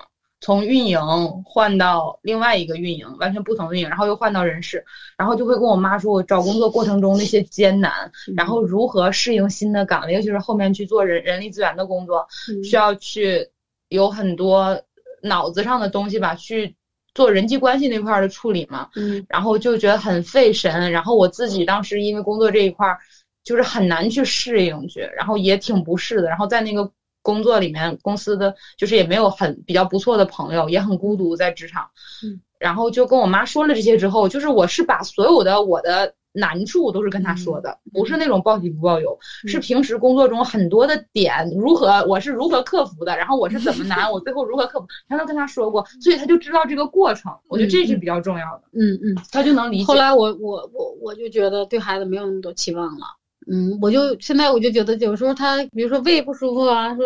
[0.42, 1.00] 从运营
[1.46, 4.84] 换到另外一个运营，完全不同的运营，然后又换到人事，
[5.16, 12.64] 然后就会跟我妈说，我找工作过程中那些艰难，然后如何适应新的岗位，尤其是后面去做人人力资源的工作，嗯。
[12.64, 13.48] 需要去
[13.90, 14.82] 有很多
[15.22, 16.74] 脑子上的东西吧，去
[17.14, 19.24] 做人际关系那块儿的处理嘛，嗯。
[19.30, 22.98] 然后就觉得很费神，然后我自己当时因为工作这一块儿，
[23.44, 26.88] 就是很难去适应去，然后也挺不适的，然后在那个
[27.22, 31.90] 工作里面，公司的就是也没有很比较不错的朋友，也很孤独在职场，
[32.24, 49.18] 嗯，然后就跟我妈说了这些之后，就是我是把所有的我的难处都是跟她说的，不是那种报喜不报忧，是平时工作中很多的点如何我是如何克服的，然后我是怎么难，我最后如何克服，全都跟她说过，所以她就知道这个过程，我觉得这是比较重要的，嗯嗯。
[49.32, 49.86] 她就能理解。
[49.86, 53.06] 后来我我我我就觉得对孩子没有那么多期望了，
[53.50, 57.04] 嗯，我就现在我就觉得有时候他比如说胃不舒服啊，说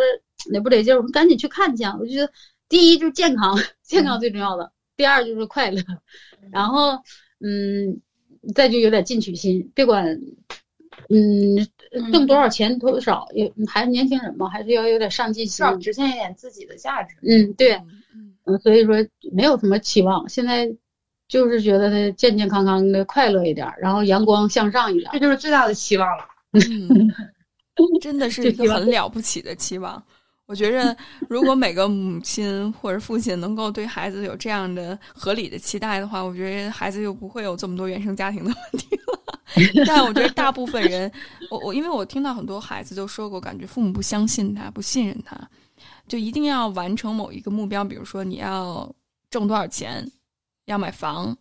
[0.52, 1.96] 哪不得劲儿，我们赶紧去看去啊。
[2.00, 2.30] 我就觉得
[2.68, 5.82] 第一就是健康， 健康最重要的，第二就是快乐，
[6.52, 7.00] 然后
[7.40, 8.02] 嗯，
[8.54, 10.20] 再就有点进取心，别管
[11.10, 11.68] 嗯
[12.12, 15.72] 挣多少钱多少，也还是年轻人嘛，还是要有点上进心至。
[15.72, 17.16] 少实现一点自己的价值。
[17.22, 17.74] 嗯，对，
[18.14, 18.96] 嗯嗯，所以说
[19.32, 20.70] 没有什么期望，现在
[21.28, 25.20] 就是觉得他健健康康的，快乐一点儿，然后阳光向上一点儿这。
[25.20, 26.26] 就是最大的期望了。
[26.54, 27.12] 嗯，
[28.00, 30.02] 真的是 一个很了不起的期望。
[30.48, 30.96] 我觉着，
[31.28, 39.84] 如果每个母亲或者父亲能够对孩子有这样的合理的期待的话，我觉得孩子就不会有这么多原生家庭的问题了。
[39.88, 41.12] 但我觉得大部分人，
[41.50, 45.36] 我我因为我听到很多孩子都说过，感觉父母不相信他，不信任他，
[46.08, 48.88] 就一定要完成某一个目标，比如说你要
[49.32, 50.08] 挣多少钱，
[50.66, 51.36] 要买房，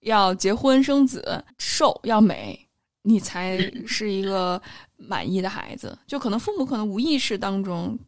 [0.00, 2.68] 要结婚生子，瘦要美，
[3.02, 4.60] 你才是一个
[4.96, 5.96] 满意的孩子。
[6.06, 7.98] 就可能父母可能无意识当中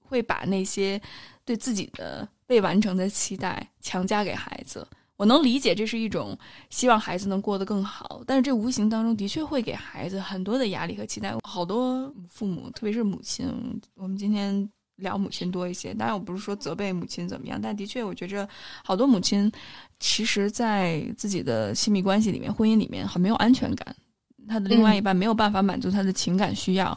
[0.00, 1.00] 会把那些
[1.44, 4.86] 对自己的未完成的期待强加给孩子。
[5.16, 6.38] 我能理解这是一种
[6.70, 11.34] 希望孩子能过得更好，但是这无形当中的确会给孩子很多的压力和期待。
[11.42, 13.48] 好多父母，特别是母亲，
[13.96, 18.48] 我们今天聊母亲多一些，当然我不是说责备母亲怎么样，但的确我觉着
[18.84, 19.50] 好多母亲
[19.98, 23.96] 其实，在自己的亲密关系里面、婚姻里面很没有安全感，
[24.46, 26.96] 他的另外一半没有办法满足他的情感需要。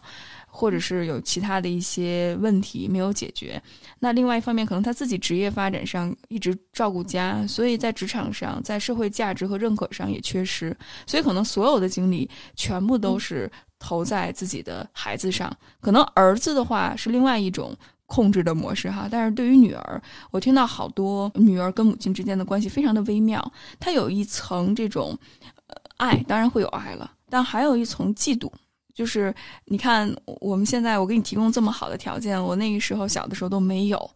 [0.53, 3.59] 或者是有其他的一些问题没有解决，
[3.99, 10.77] 那另外一方面，可能他自己职业发展上一直照顾家，所以在职场上，在社会价值和认可上也缺失，
[11.07, 13.49] 所以可能所有的精力全部都是
[13.81, 15.51] 投在自己的孩子上。
[15.81, 17.75] 可能儿子的话是另外一种
[18.05, 25.17] 控制的模式哈，但是对于女儿，我听到好多女儿跟母亲之间的关系非常的微妙，她有一层这种
[25.97, 28.51] 爱，当然会有爱了，但还有一层嫉妒。
[28.93, 29.33] 就是
[29.65, 34.11] 你看，我们现在我给你提供这么好的条件，我那个时候小的时候都没有，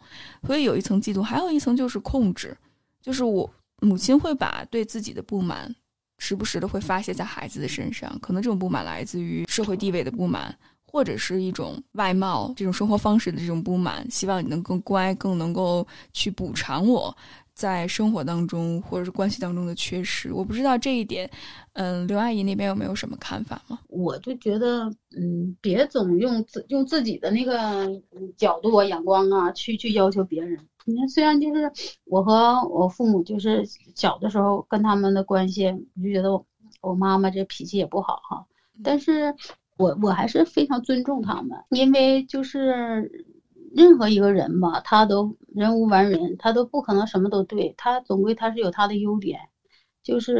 [0.46, 2.56] 所以有一层嫉妒，还有一层就是控制，
[3.02, 3.50] 就是我
[3.80, 5.74] 母亲会把对自己的不满，
[6.18, 10.56] 时不时的会发泄在孩子的身上，可能这种不满来自于社会地位的不满，
[10.86, 17.16] 或者是一种外貌这种生活方式的这种不满，希望你能更乖，更能够去补偿我。
[17.54, 21.30] 在生活当中或者是关系当中的缺失，我不知道这一点，
[21.72, 23.80] 嗯，刘阿姨那边有没有什么看法吗？
[23.88, 27.90] 我就觉得，嗯，别总用自用自己的那个
[28.36, 30.60] 角度啊、眼光啊，去去要求别人。
[30.86, 31.72] 你看，虽然就是
[32.06, 32.34] 我和
[32.70, 33.64] 我父母就是
[33.96, 36.46] 小的时候跟他们的关系，我就觉得我
[36.82, 38.46] 我妈妈这脾气也不好哈，
[38.84, 39.34] 但是
[39.78, 43.26] 我我还是非常尊重他们，因为就是
[43.74, 49.40] 任何一个人吧，他都人无完人，他都不可能什么都对，他总归他是有他的优点，
[50.04, 50.38] 就是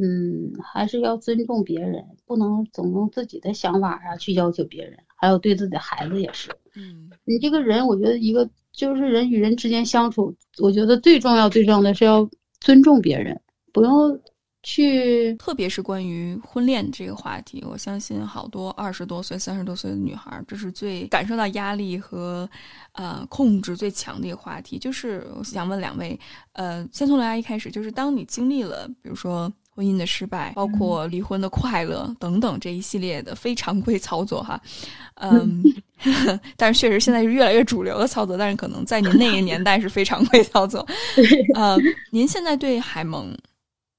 [0.00, 6.50] 嗯，还是要尊重别人，不能总用自己的想法啊去要求别人，还有对自己的孩子也是。
[6.74, 7.08] 嗯。
[7.24, 8.48] 你这个人，我觉得一个
[8.78, 13.38] 就是人与人之间相处，我觉得最重要最重要的是要尊重别人，
[13.72, 14.20] 不用
[14.62, 22.48] 去特别是关于婚恋这个话题，我相信好多二十多岁、三十多岁的女孩，这是最感受到压力和
[22.92, 24.78] 呃控制最强的一个话题。
[24.78, 26.16] 就是我想问两位，
[26.52, 34.60] 呃，先从刘阿姨开始，就是当你经历了，比如说婚姻的失败，包括离婚的快乐等等这一系列的非常规操作哈，
[35.22, 35.62] 嗯，
[36.58, 40.84] 但是确实现在是越来越主流的操作，但是可能在您那个年代是非常规操作。
[41.54, 41.78] 呃，
[42.10, 43.32] 您现在对海蒙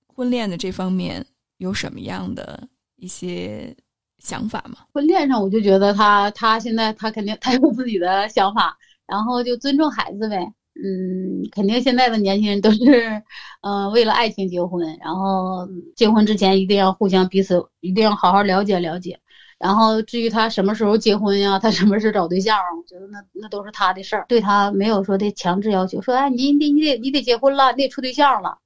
[0.06, 1.26] 婚恋的这方面
[1.60, 2.62] 有什么样的
[2.98, 3.74] 一些
[4.18, 4.80] 想法吗？
[4.92, 8.78] 婚恋上，我就觉得他他现在他肯定他有自己的想法，
[9.08, 10.46] 然后就尊重孩子呗。
[10.84, 13.22] 嗯，肯定现在的年轻人都是，
[13.62, 19.20] 呃，为了爱情结婚，然后结婚之前一定要互相彼此一定要好好了解了解。
[19.58, 28.58] 然后至于他什么时候结婚呀，他什么时候找对象，我觉得那那都是他的事儿，对他没有说的强制要求，说哎你你你得你得结婚了，你得处对象了，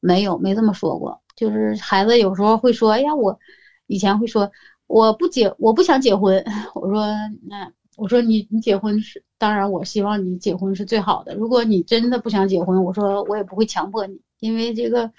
[0.00, 1.20] 没有没这么说过。
[1.36, 3.38] 就是孩子有时候会说，哎呀我
[3.86, 4.50] 以前会说
[4.88, 6.44] 我不结我不想结婚，
[6.74, 7.06] 我说
[7.48, 15.10] 那我说你你结婚是当然我希望你结婚是最好的，如果你真的不想结婚，我说我也不会强迫你，因为这个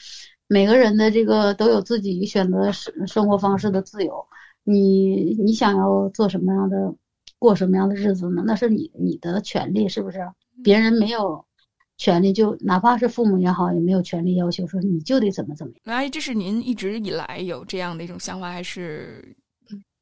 [0.48, 4.26] 每个人的这个都有自己选择生生活方式的自由。
[4.64, 6.96] 你你想要做什么样的，
[7.38, 8.42] 过什么样的日子呢？
[8.48, 10.20] 那是你你的权利，是不是？
[10.64, 11.44] 别人没有
[11.98, 15.82] 权利，就哪怕是父母也好，也没有权利要求说你就得怎么怎么样。
[15.84, 19.36] 刘阿姨，这是您一直以来有这样的一种想法，还是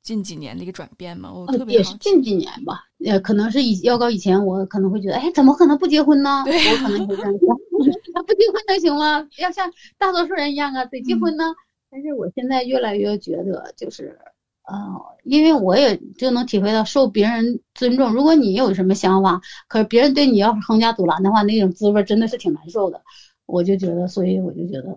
[0.03, 1.31] 近几年的一个转变嘛？
[1.31, 1.77] 我特呃，别。
[1.77, 6.43] 也是近几年吧，呃，可能是以要告以前，我可能会觉得，哎，怎么可能不结婚呢？
[6.45, 7.57] 对我可能会这样想，
[8.13, 9.27] 他不结婚能行吗？
[9.37, 11.43] 要像大多数人一样啊，得结婚呢。
[11.89, 14.17] 但是我现在越来越觉得，就是，
[14.63, 14.75] 呃，
[15.23, 18.13] 因为我也就能体会到受别人尊重。
[18.13, 23.01] 如果你有什么想法，可是别人对你要是横加阻拦的话，那种滋味真的是挺难受的。
[23.45, 24.91] 我就觉得，所以我就觉得，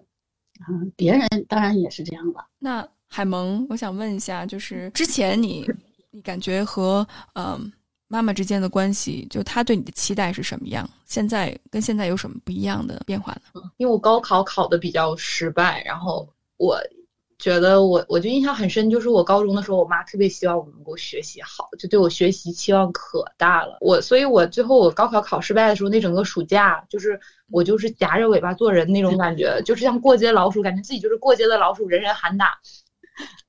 [0.61, 2.47] 啊、别人当然也是这样了。
[2.61, 5.65] 那海萌，我想问一下，就是之前你
[6.11, 7.73] 你感觉和嗯、
[8.09, 10.89] 妈妈之间的关系，就她对你的期待是什么样？
[11.07, 13.63] 现在跟现在有什么不一样的变化呢？
[13.77, 16.77] 因为我高考考的比较失败，然后我
[17.39, 23.79] 觉得我我就印象很深，就是我高中的时候，我妈特别希望我能够学习好，就对我学习期望可大了。
[23.81, 32.59] 我所以，我最后我高考考失败的时候，那整个暑假就是我就是夹着尾巴做人那种感觉，就是像过街老鼠，感觉自己就是过街的老鼠，人人喊打。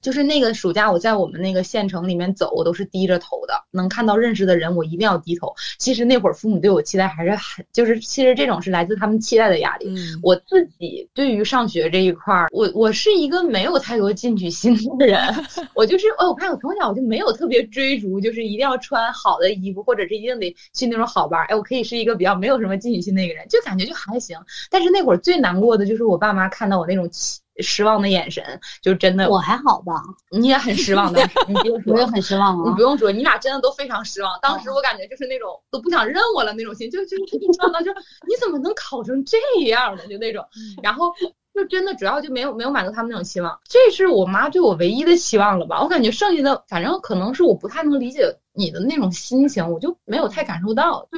[0.01, 5.53] 就是那个暑假，我在我们那个县城里面走，我都是低着头的，能看到认识的人，我一定要低头。
[5.80, 9.88] 其实那会儿父母对我期待还是很，就是其实这种是来自他们期待的压力。
[9.89, 15.20] 嗯，我自己对于上学这一块儿，我我是一个没有太多进取心的人，
[15.74, 21.47] 我就是哦，我看我从小我就没有特别追逐，就是一定要穿好的衣服，或者是一定得去那种好班儿。
[21.47, 24.38] 哎，我可以是一个比较没有什么进取心的一个人，就感觉就还行。
[24.70, 28.43] 但是那会儿最难过的就是我爸妈看到我那种期失望的眼神，
[28.81, 30.01] 就真的我还好吧，
[30.31, 32.05] 你也很失望的，你不用说 我也。
[32.05, 32.81] 很失望啊你不。
[32.81, 34.31] 用说，你俩真的都非常失望。
[34.41, 37.91] 当时我感觉就是那种都不想认我了那种心，就就就失望到就
[38.27, 39.37] 你怎么能考成这
[39.69, 40.45] 样的，就那种。
[40.83, 41.11] 然后
[41.53, 45.81] 就真的主要就没有没有满足他们那种期望，这是我妈对我唯一的期望了吧？
[45.81, 51.07] 我感觉剩下的反正可能是我不太能理解你的那种心情，我就没有太感受到。
[51.11, 51.17] 就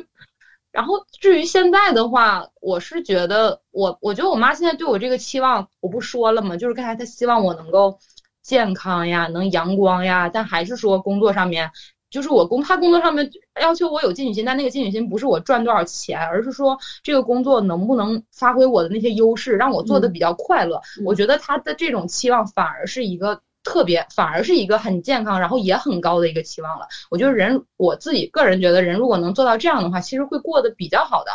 [0.77, 6.55] 然后至于现在的话，我是觉得我我觉得我妈现在对我这个期望，我不说了嘛？
[6.55, 7.97] 就是刚才她希望我能够
[8.43, 11.71] 健康呀，能阳光呀，但还是说工作上面。
[12.11, 13.27] 就是我工，她工作上面
[13.59, 20.77] 要求我有进取心，但那个进取心不是我赚多少钱，而是说这个工作能不能发挥我的那些优势，让我做的比较快乐。
[20.99, 26.87] 嗯我觉得她的这种期望反而是一个特别，反而是一个很健康，然后也很高的一个期望了。
[27.11, 31.31] 我觉得人，我自己个人觉得，人如果能做到这样的话，其实会过得比较好的。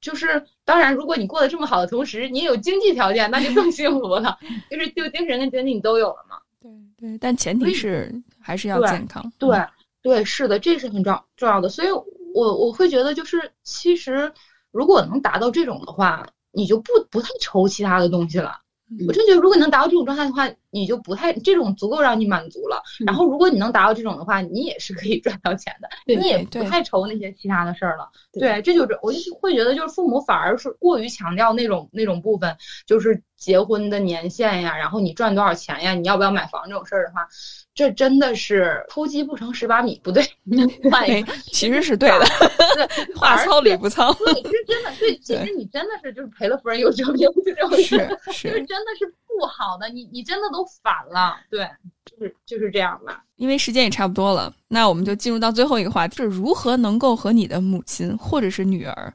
[0.00, 4.36] 就是当然，如果你过得这么好的同时，你也有经济条件，那就更 幸福了。
[4.68, 6.36] 就是就精神跟经济你都有了嘛。
[6.60, 9.32] 对对，但前提是还是要健康。
[9.38, 9.56] 对
[10.02, 11.68] 对，是的，这是很重重要的。
[11.68, 11.88] 所以
[12.34, 14.32] 我我会觉得，就是其实
[14.72, 18.58] 如果能达到这种的话，你就不不太愁其他的东西了。
[19.00, 22.82] 嗯我真觉得，如果能达到这种状态的话，你就不太这种足够让你满足了。
[23.06, 28.08] 然后如果你能达到这种的话，你也是可以赚到钱的， 你也不太愁那些其他的事儿了。
[28.32, 37.26] 对，这就是我就会觉得，就是父母反而是过于强调那种那种部分，就是结婚的年限呀，然后你赚多少钱呀，你要不要买房这种事儿的话。
[37.74, 40.22] 这真的是偷鸡不成蚀把米，不对
[40.90, 42.26] 换一个，其实是对的，
[43.16, 44.12] 话糙理不糙。
[44.12, 47.96] 对，是真的，对，其实你真的是就是赔了夫人又折兵，就这种事，
[48.26, 51.66] 就是真的是不好的，你你真的都反了，对，
[52.04, 53.24] 就是就是这样吧。
[53.36, 59.14] 因为时间也差不多了，那我们就进入到最后一个话题，就是如何能够和你的母亲或者是女儿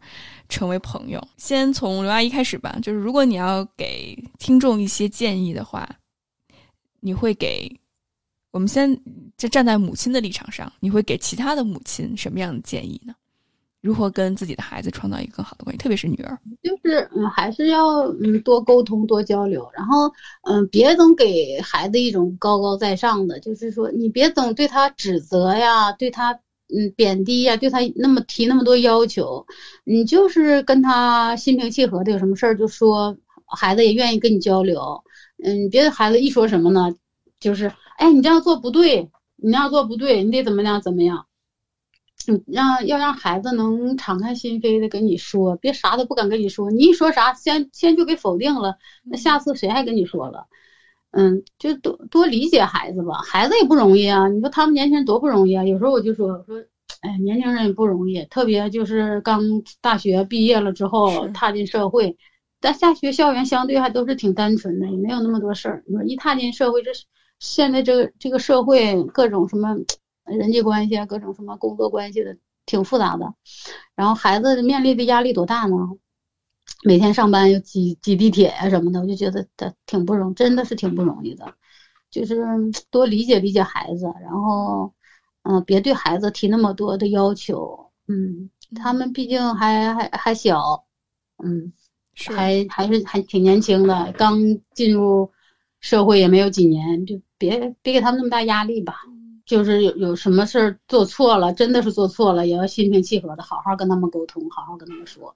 [0.49, 1.21] 成为朋友。
[1.37, 5.87] 先从刘阿姨开始吧，就是如果你要给听众一些建议的话，
[7.01, 7.79] 你会给。
[8.57, 8.99] 我们先
[9.37, 13.13] 就站在母亲的立场上，你会给其他的母亲什么样的建议呢？
[13.81, 16.35] 如何跟自己的孩子创造一个更好的关系，特别是女儿？
[16.63, 20.11] 就是嗯，还是要嗯多沟通、多交流，然后
[20.49, 26.33] 嗯，别总给孩子一种高高在上的，就是说你别总对他指责呀，对他
[26.75, 29.45] 嗯贬低呀，对他那么提那么多要求，
[29.83, 34.99] 你就是跟他心平气和的，有什么事儿就说，孩子也愿意跟你交流。
[35.43, 36.91] 嗯，别的孩子一说什么呢，
[37.39, 37.71] 就是。
[37.97, 41.25] 哎，你这样做不对，你那样做不对，你得怎么样怎么样？
[42.27, 46.69] 嗯，让要让孩子能敞开心扉的跟你说，别啥都不敢跟你说。
[46.69, 50.45] 你一说啥，先先就给否定了，那下次谁还跟你说了？
[51.11, 54.27] 嗯，就多多理解孩子吧，孩子也不容易啊。
[54.27, 55.63] 你说他们年轻人多不容易啊？
[55.63, 56.63] 有时候我就说，我说，
[57.01, 59.41] 哎，年轻人也不容易，特别就是刚
[59.81, 62.15] 大学毕业了之后踏进社会，
[62.59, 65.83] 但下学校园相对还都是挺单纯的，也没有那么多事儿。
[65.87, 67.05] 你说一踏进社会，这是。
[67.39, 69.75] 现在这个这个社会各种什么
[70.25, 73.33] 人际关系啊，各种什么工作关系的挺复杂的，
[73.95, 75.75] 然后孩子面临的压力多大呢？
[76.83, 81.53] 每天上班又挤挤地铁呀什么的，我就觉得他挺不容，真的是挺不容易的。
[82.09, 82.35] 就是
[82.89, 84.93] 多理解理解孩子，然后
[85.43, 87.91] 嗯，别对孩子提那么多的要求。
[88.07, 90.85] 嗯，他们毕竟还还还小，
[91.43, 91.71] 嗯，
[92.29, 94.37] 还还是还挺年轻的，刚
[94.73, 95.31] 进入
[95.79, 97.19] 社会也没有几年就。
[97.37, 98.95] 别别给他们那么大压力吧，
[99.45, 105.35] 就是有有什么事儿做错了，真的是做错了，也要心平气和的好好跟他们沟通，好好跟他们说，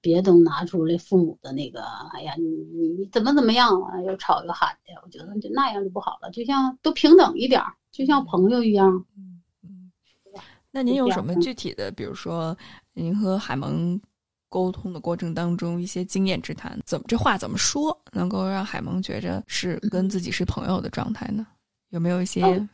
[0.00, 1.82] 别都拿出来父母的那个，
[2.12, 9.04] 哎呀，你你你怎么怎么样啊，又吵又喊的，我觉得就那样就不好了，就像都平等一点，就像朋友一样。
[9.16, 9.90] 嗯嗯，
[10.72, 12.56] 那您有什么具体的，比如说
[12.94, 14.00] 您和海萌？
[14.56, 21.46] 沟通的过程当中，一些经验之谈，怎么这话怎么说，能够让海萌觉着是跟自己是朋友的状态呢？
[21.90, 22.42] 有没有一些？
[22.42, 22.66] 嗯，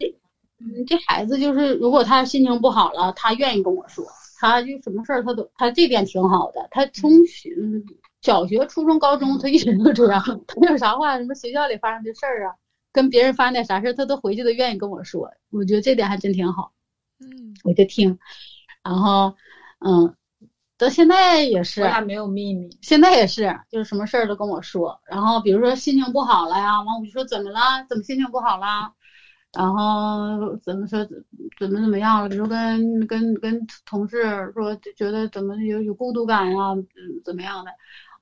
[0.86, 4.06] 这孩子就是，如果他心情不好了，他愿意跟我说，
[4.38, 6.68] 他就什么事儿他都，他这点挺好的。
[6.70, 7.84] 他从嗯
[8.20, 10.22] 小学、初中、高中，他一直都这样。
[10.46, 12.54] 他有啥话，什么学校里发生的事儿啊，
[12.92, 15.28] 跟别人发生点啥事儿，他都回去都愿意跟我说。
[15.50, 16.70] 我觉得这点还真挺好。
[17.18, 18.16] 嗯，我就听，
[18.84, 19.34] 然后
[19.80, 20.14] 嗯。
[20.82, 22.68] 到现在也是，我俩没有秘密。
[22.80, 25.00] 现在也是，就是什么事儿都跟我说。
[25.08, 27.60] 然后比如说心情不好了呀，完我就说怎么了？
[27.88, 28.92] 怎么心情不好了？
[29.56, 31.04] 然后怎么说
[31.58, 32.28] 怎么怎么样了？
[32.28, 36.74] 比如跟跟跟同事说觉得怎么有有孤独感呀，
[37.24, 37.70] 怎么样的？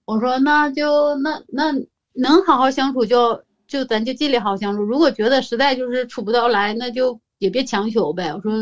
[0.04, 1.72] 我说那就那那
[2.12, 4.82] 能好好相处就就咱就尽力好好相处。
[4.82, 8.34] 如果觉得实在就是处不到来，那就也别强求呗。
[8.34, 8.52] 我说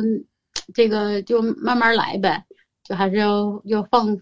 [0.75, 2.45] 这个就慢慢来呗。
[2.89, 4.19] 就还是要要放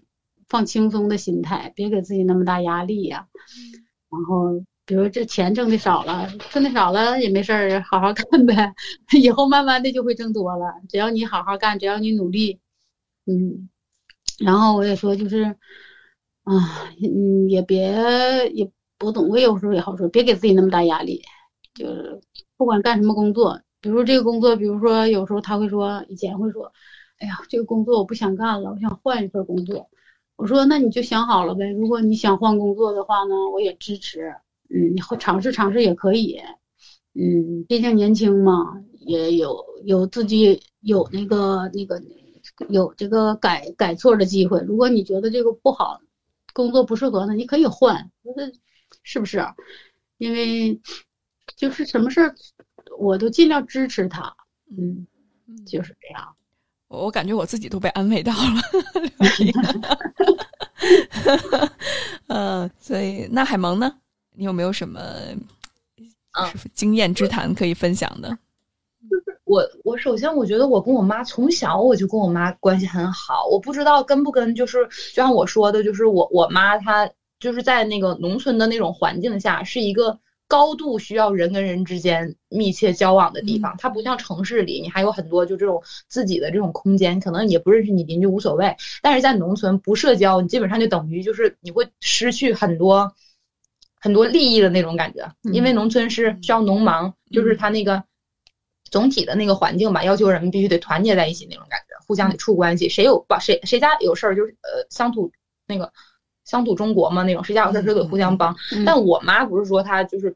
[0.48, 3.26] 放轻松的心态，别给自己那么大压力呀。
[4.10, 8.74] 然后，比如这钱挣的少了，挣的少了也没事儿，好好干呗。
[9.20, 12.58] 以后慢慢的就会挣多了，只要你好好干，只要你努力，
[13.26, 13.68] 嗯。
[14.38, 15.44] 然后我也说，就是
[16.44, 16.54] 啊，
[17.02, 21.22] 嗯，也别也不懂，我有时候也好说，别给自己那么大压力。
[21.74, 22.20] 就是
[22.56, 26.72] 不管干什么工作，比如这个工作，比如说有时候他会说，以前会说。
[27.18, 29.88] 哎呀，这个工作我不想干了，我想换一份工作。
[30.36, 31.70] 我说那你就想好了呗。
[31.72, 34.34] 如果你想换工作的话呢，我也支持。
[34.68, 36.38] 嗯，你尝试尝试也可以。
[37.14, 42.02] 嗯，毕竟年轻嘛，也有有自己有那个那个
[42.68, 44.60] 有这个改改错的机会。
[44.66, 46.00] 如果你觉得这个不好，
[46.52, 48.10] 工作不适合呢，你可以换。
[48.36, 48.52] 是
[49.02, 49.42] 是不是？
[50.18, 50.78] 因为
[51.56, 52.34] 就是什么事儿，
[52.98, 54.34] 我都尽量支持他。
[54.76, 55.06] 嗯，
[55.66, 56.36] 就是这样。
[56.88, 58.40] 我感觉我自己都被安慰到了，
[62.28, 63.92] 嗯， 所以那海萌呢？
[64.34, 65.00] 你有没有什么
[66.74, 68.28] 经验之谈可以分享的？
[69.08, 77.08] 就是我，我首先我觉得我跟我妈从小我就跟我妈关系很好，我不知道跟不跟，就是就像我说的，就是我我妈她
[77.40, 88.76] 就是在那个农村的那种环境下，是一个高度需要人跟人之间密切交往的地方，它不像城市里，你还有很多就这种自己的这种空间，可能你也不认识你邻居无所谓。
[89.02, 93.12] 但是在农村不社交，你基本上就等于就是你会失去很多
[94.00, 98.04] 很多利益的那种感觉，因为农村是需要农忙，就是他那个
[98.90, 105.32] 总体的那个环境吧，要求人们必须得团结在一起那种感觉，互相得处关系，谁有把谁谁家有事儿就是呃乡土
[105.66, 105.92] 那个。
[106.46, 108.56] 乡土中国嘛，那种谁家有事谁得互相帮。
[108.86, 110.34] 但我妈不是说她就是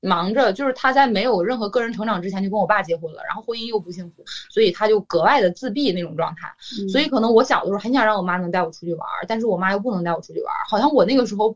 [0.00, 6.52] 忙着，就是她在没有任何个人成长之前就跟我爸结婚了，然后婚姻又不幸福，所以她就格外的自闭那种状态。
[6.88, 11.54] 所以可能我小的时候很想让我妈能带我出去玩，但是我妈又不能带我出去玩，好像我那个时候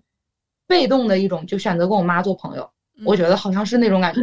[0.67, 2.71] 被动的一种就选择跟我妈做朋友。
[3.05, 4.23] 我觉得好像是那种感觉，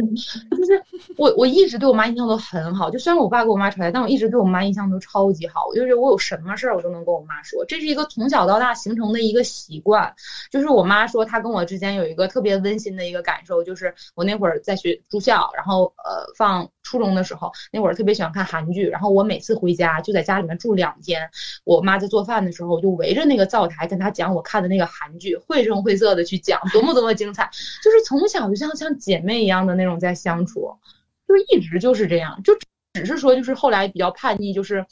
[0.56, 0.82] 就是
[1.18, 2.90] 我我一直对我妈印象都很好。
[2.90, 5.66] 就虽然我爸跟我妈吵架，但我一直对我妈印象都超级好。
[5.68, 10.14] 我就是我有什么事儿，我都能跟我妈说，这是一个从小到大形成的一个习惯。
[10.50, 21.28] 就是我妈说，她跟我之间有一个特别温馨的一个感受，就是我那会儿在学住校，然后呃放初中的时候，那会儿特别喜欢看韩剧，然后我每次回家就在家里面住两天。
[21.64, 27.50] 我妈在做饭的时候，我就围着那个灶台跟她讲我看的那个韩剧，绘声绘色的去讲，多么多么精彩。
[27.84, 28.61] 就是从小就。
[28.62, 30.78] 像像姐妹一样的那种在相处，
[31.26, 32.56] 就一直就是这样，就
[32.92, 34.86] 只是说就是后来比较叛逆，就是，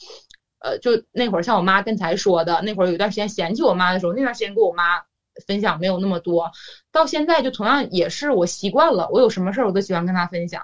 [0.59, 5.01] 呃，就那会儿像我妈刚才说的，那会儿有一段时间嫌弃我妈的时候，那段时间跟我妈
[5.47, 6.51] 分享没有那么多，
[6.91, 10.63] 到现在就同样也是我习惯了，我有什么事儿我都喜欢跟她分享，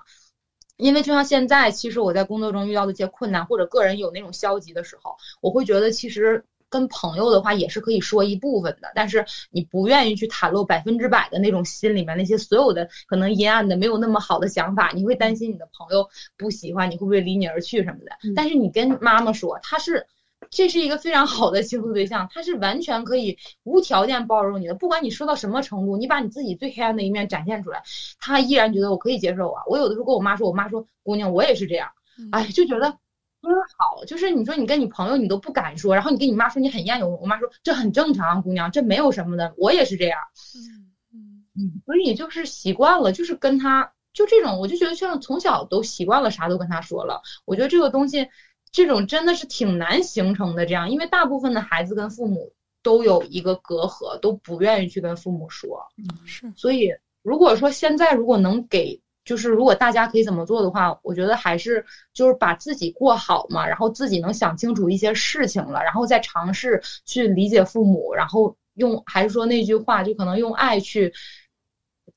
[0.75, 6.43] 因为就像现在，其实我在工作中遇到的一些困难或者个人有那种消极的时候，我会觉得其实。
[6.69, 18.11] 跟朋友的话也是可以说一部分的，但是你不愿意去袒露百分之百的那种心里面那些所有的可能阴暗的没有那么好的想法，你会担心你的朋友不喜欢你会不会离你而去什么的。
[18.35, 20.05] 但是你跟妈妈说，她是
[20.49, 27.81] 这是一个非常好的倾诉对象，他是完全可以无条件包容你的，不管你说到什么程度，你把你自己最黑暗的一面展现出来，
[28.19, 29.63] 他依然觉得我可以接受啊。
[29.67, 31.89] 我有的时候跟我妈说，我妈说姑娘我也是这样，
[32.31, 32.97] 哎就觉得。
[33.47, 40.19] 真好，就是你说你跟你朋友你都不敢说，然后你跟你妈说你很厌恶，我妈说这很正常，姑娘这没有什么的，我也是这样。
[40.55, 47.21] 嗯嗯嗯，所以就是习惯了，就是跟他就这种，我就觉得像从小都习惯了，啥都跟他说了。
[47.45, 48.27] 我觉得这个东西，
[48.71, 52.53] 这种真的是挺难形成的，这样，因为大部分的孩子跟父母
[52.83, 55.79] 都有一个隔阂，都不愿意去跟父母说。
[55.97, 56.51] 嗯，是。
[56.55, 56.91] 所以
[57.23, 59.01] 如果说现在如果能给。
[59.27, 71.13] 就是如果大家可以怎么做的话，我觉得还是就是把自己过好嘛，然后自己能想清楚一些事情了，然后再尝试去理解父母，然后用还是说那句话，就可能用爱去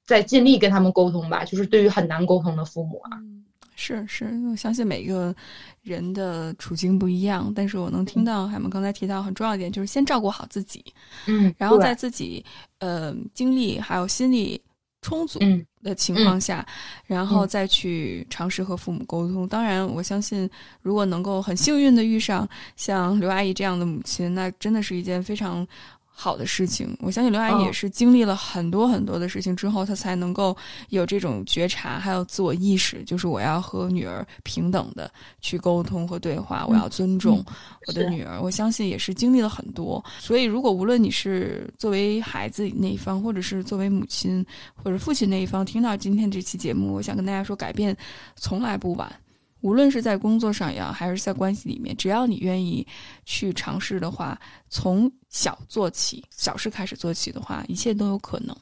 [0.06, 1.44] 再尽力跟他们沟通吧。
[1.44, 3.18] 就是对于很难沟通的父母啊，
[3.74, 5.34] 是是，我相信每个
[5.82, 10.84] 人的处境不一样，但是我能听到海萌刚才提到很重要一点，就是先照顾好自己，
[11.26, 12.44] 嗯，然后在自己
[12.78, 14.62] 呃精力还有心理。
[15.02, 15.38] 充足
[15.82, 16.66] 的情况下，
[17.06, 19.48] 然后再去尝试和父母沟通。
[19.48, 20.48] 当然，我相信，
[20.82, 25.66] 如果能够很幸运的遇上像刘阿姨这样的母亲，那真的是一件非常。
[26.20, 30.54] 好的事情，我相信刘阿姨也是经历了很多很多的事情之后，她才能够
[30.90, 35.10] 有这种觉察，还有自我意识，就是我要和女儿平等的
[35.40, 37.42] 去沟通和对话，我要尊重
[37.86, 38.38] 我的女儿。
[38.38, 44.44] 我相信也是经历了很多，所以如果无论你是作为孩子那一方，或者是作为母亲
[44.74, 47.96] 或者父亲那一方，听到今天这期节目，我想跟大家说，改变
[48.36, 49.10] 从来不晚。
[49.60, 52.86] 无论是在工作上也好，还是在关系里面，只要你愿意
[53.24, 58.56] 去尝试的话，从小做起，小事开始做起的话，一切都有可能。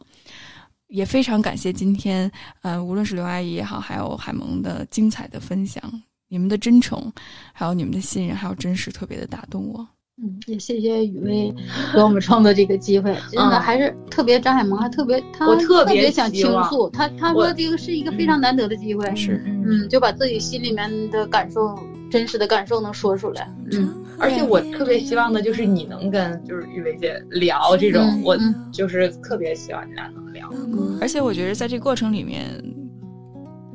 [0.88, 2.30] 也非常感谢今天，
[2.62, 5.82] 呃，无论是刘阿姨也好，还有海萌的精彩的分享，
[6.28, 7.12] 你们的真诚，
[7.52, 9.86] 还有你们的信任，还有真实，特别的打动我。
[10.20, 11.54] 嗯，也谢谢雨薇
[11.94, 21.78] 给我们创造这个机会，真的还是特别张海萌还特别，他特别想倾诉，他他说这个是一个非常难得的机会，是，嗯，就把自己心里面的感受、
[22.10, 28.36] 真实的感受能说出来，嗯，而且我特别希望的就是你能跟就是雨薇姐聊这种，我
[28.72, 30.50] 就是特别希望你俩能聊，
[31.00, 32.44] 而且我觉得在这过程里面。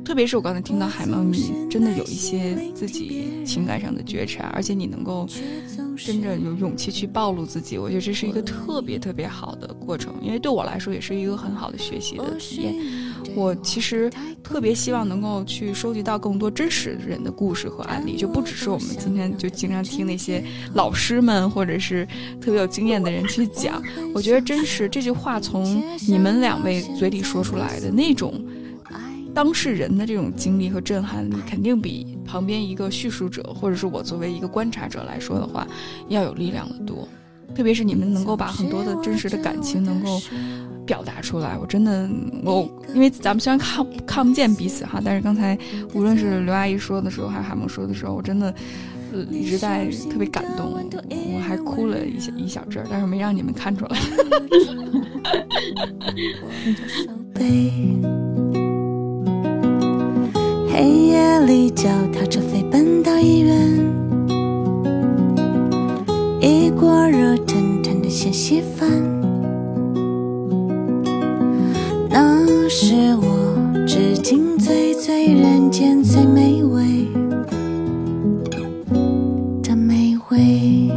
[0.04, 5.26] 特别是我刚才听到海猫，你真的有一些自己情感上的觉察，而且你能够
[5.96, 12.74] 真正有勇气去暴露自己，我觉得这是一个特别特别好的过程，因为对我来说也是一个很好的学习的体验。
[13.34, 14.10] 我其实
[14.42, 20.44] 特别希望能够去收集到更多真实人的故事和案例，就不只是我们今天就经常听那些
[20.74, 22.06] 老师们或者是
[22.40, 23.82] 特别有经验的人去讲。
[24.14, 28.44] 我觉得真实这句话从你们两位嘴里说出来的那种。
[29.34, 35.66] 当事人的这种经历和震撼力，肯定比旁边一个叙述者，或者是我作为一个观察者来说的话，
[36.08, 37.08] 要有力量的多。
[37.54, 40.20] 特别是你们能够把很多的真实的感情能够
[40.86, 42.08] 表达出来，我真的
[42.42, 45.56] 我因为咱们虽然看看不见彼此哈，但是刚才
[45.92, 48.52] 无论是刘阿姨说的时候，还是海萌说的时候，我真的
[49.30, 53.96] 一直在特别感动，我还哭了一小一小阵儿，但是没让你们看出来。
[60.76, 63.78] 黑夜里脚踏车飞奔到医院，
[66.40, 68.90] 一锅热腾腾的鲜稀饭，
[72.10, 73.56] 那是我
[73.86, 77.06] 至今最最人间最美味
[79.62, 80.90] 的美味。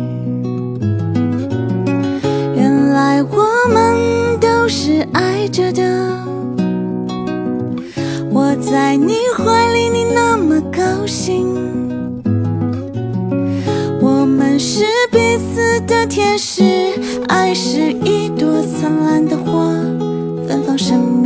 [2.55, 6.07] 原来我们都是爱着的。
[8.29, 9.13] 我在你
[15.88, 16.61] 的天使，
[17.30, 19.72] 爱是一朵灿烂的花，
[20.45, 21.16] 芬芳生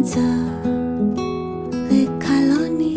[0.00, 0.18] 选择
[1.90, 2.94] 离开了你。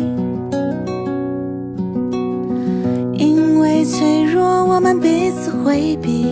[3.12, 6.24] 因为脆弱，我们彼此回避，